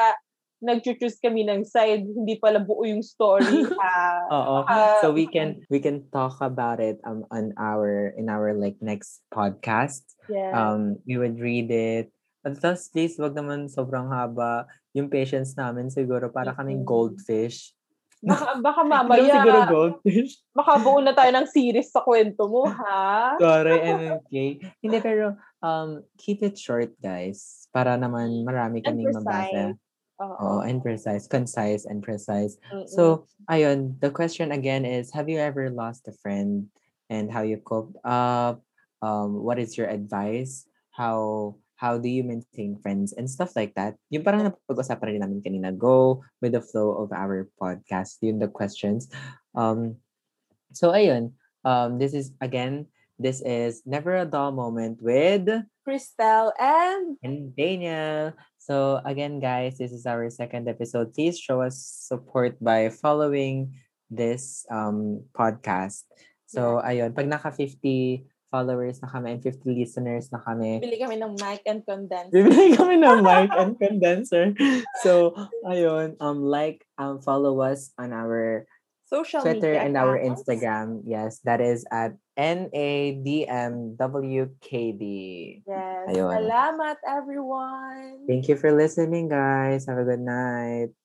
[0.63, 3.67] nag-choose kami ng side, hindi pala buo yung story.
[3.67, 4.23] ha?
[4.39, 4.63] Oo.
[4.63, 8.79] Baka- so we can we can talk about it um on our in our like
[8.79, 10.07] next podcast.
[10.31, 10.55] yes.
[10.55, 12.15] Um we would read it.
[12.43, 17.73] At tapos please wag naman sobrang haba yung patience namin siguro para kaming goldfish.
[18.23, 20.43] baka, baka mamaya, siguro goldfish.
[20.55, 23.39] baka buo na tayo ng series sa kwento mo, ha?
[23.39, 24.35] Sorry, MMK.
[24.83, 29.75] Hindi pero um keep it short guys para naman marami kaming mabasa.
[30.23, 30.39] Oo.
[30.39, 32.55] Oo, and precise, concise and precise.
[32.71, 32.87] Mm-mm.
[32.87, 36.71] So, ayun, the question again is, have you ever lost a friend
[37.11, 38.63] and how you coped up?
[39.03, 40.63] Um, what is your advice?
[40.95, 43.99] How how do you maintain friends and stuff like that?
[44.15, 45.75] Yung parang napag-usapan rin namin kanina.
[45.75, 48.23] Go with the flow of our podcast.
[48.23, 49.11] Yun the questions.
[49.59, 49.99] Um,
[50.71, 51.35] so, ayun.
[51.67, 52.87] Um, this is, again,
[53.19, 55.47] this is Never a Dull Moment with
[55.87, 58.35] Crystal and and Daniel.
[58.59, 61.15] So again, guys, this is our second episode.
[61.15, 63.75] Please show us support by following
[64.11, 66.07] this um podcast.
[66.47, 71.17] So ayun, pag naka 50 followers na kami and 50 listeners na kami, bili kami
[71.17, 72.37] ng mic and condenser.
[72.37, 74.53] bibili kami ng mic and condenser.
[75.01, 75.33] So
[75.65, 78.69] ayun, um like um follow us on our
[79.13, 80.41] Social Twitter media and our accounts.
[80.41, 81.05] Instagram.
[81.05, 85.05] Yes, that is at NADMWKD.
[85.69, 86.01] Yes.
[86.09, 86.33] Ayun.
[86.33, 88.25] Salamat, everyone.
[88.25, 89.85] Thank you for listening, guys.
[89.85, 90.97] Have a good night.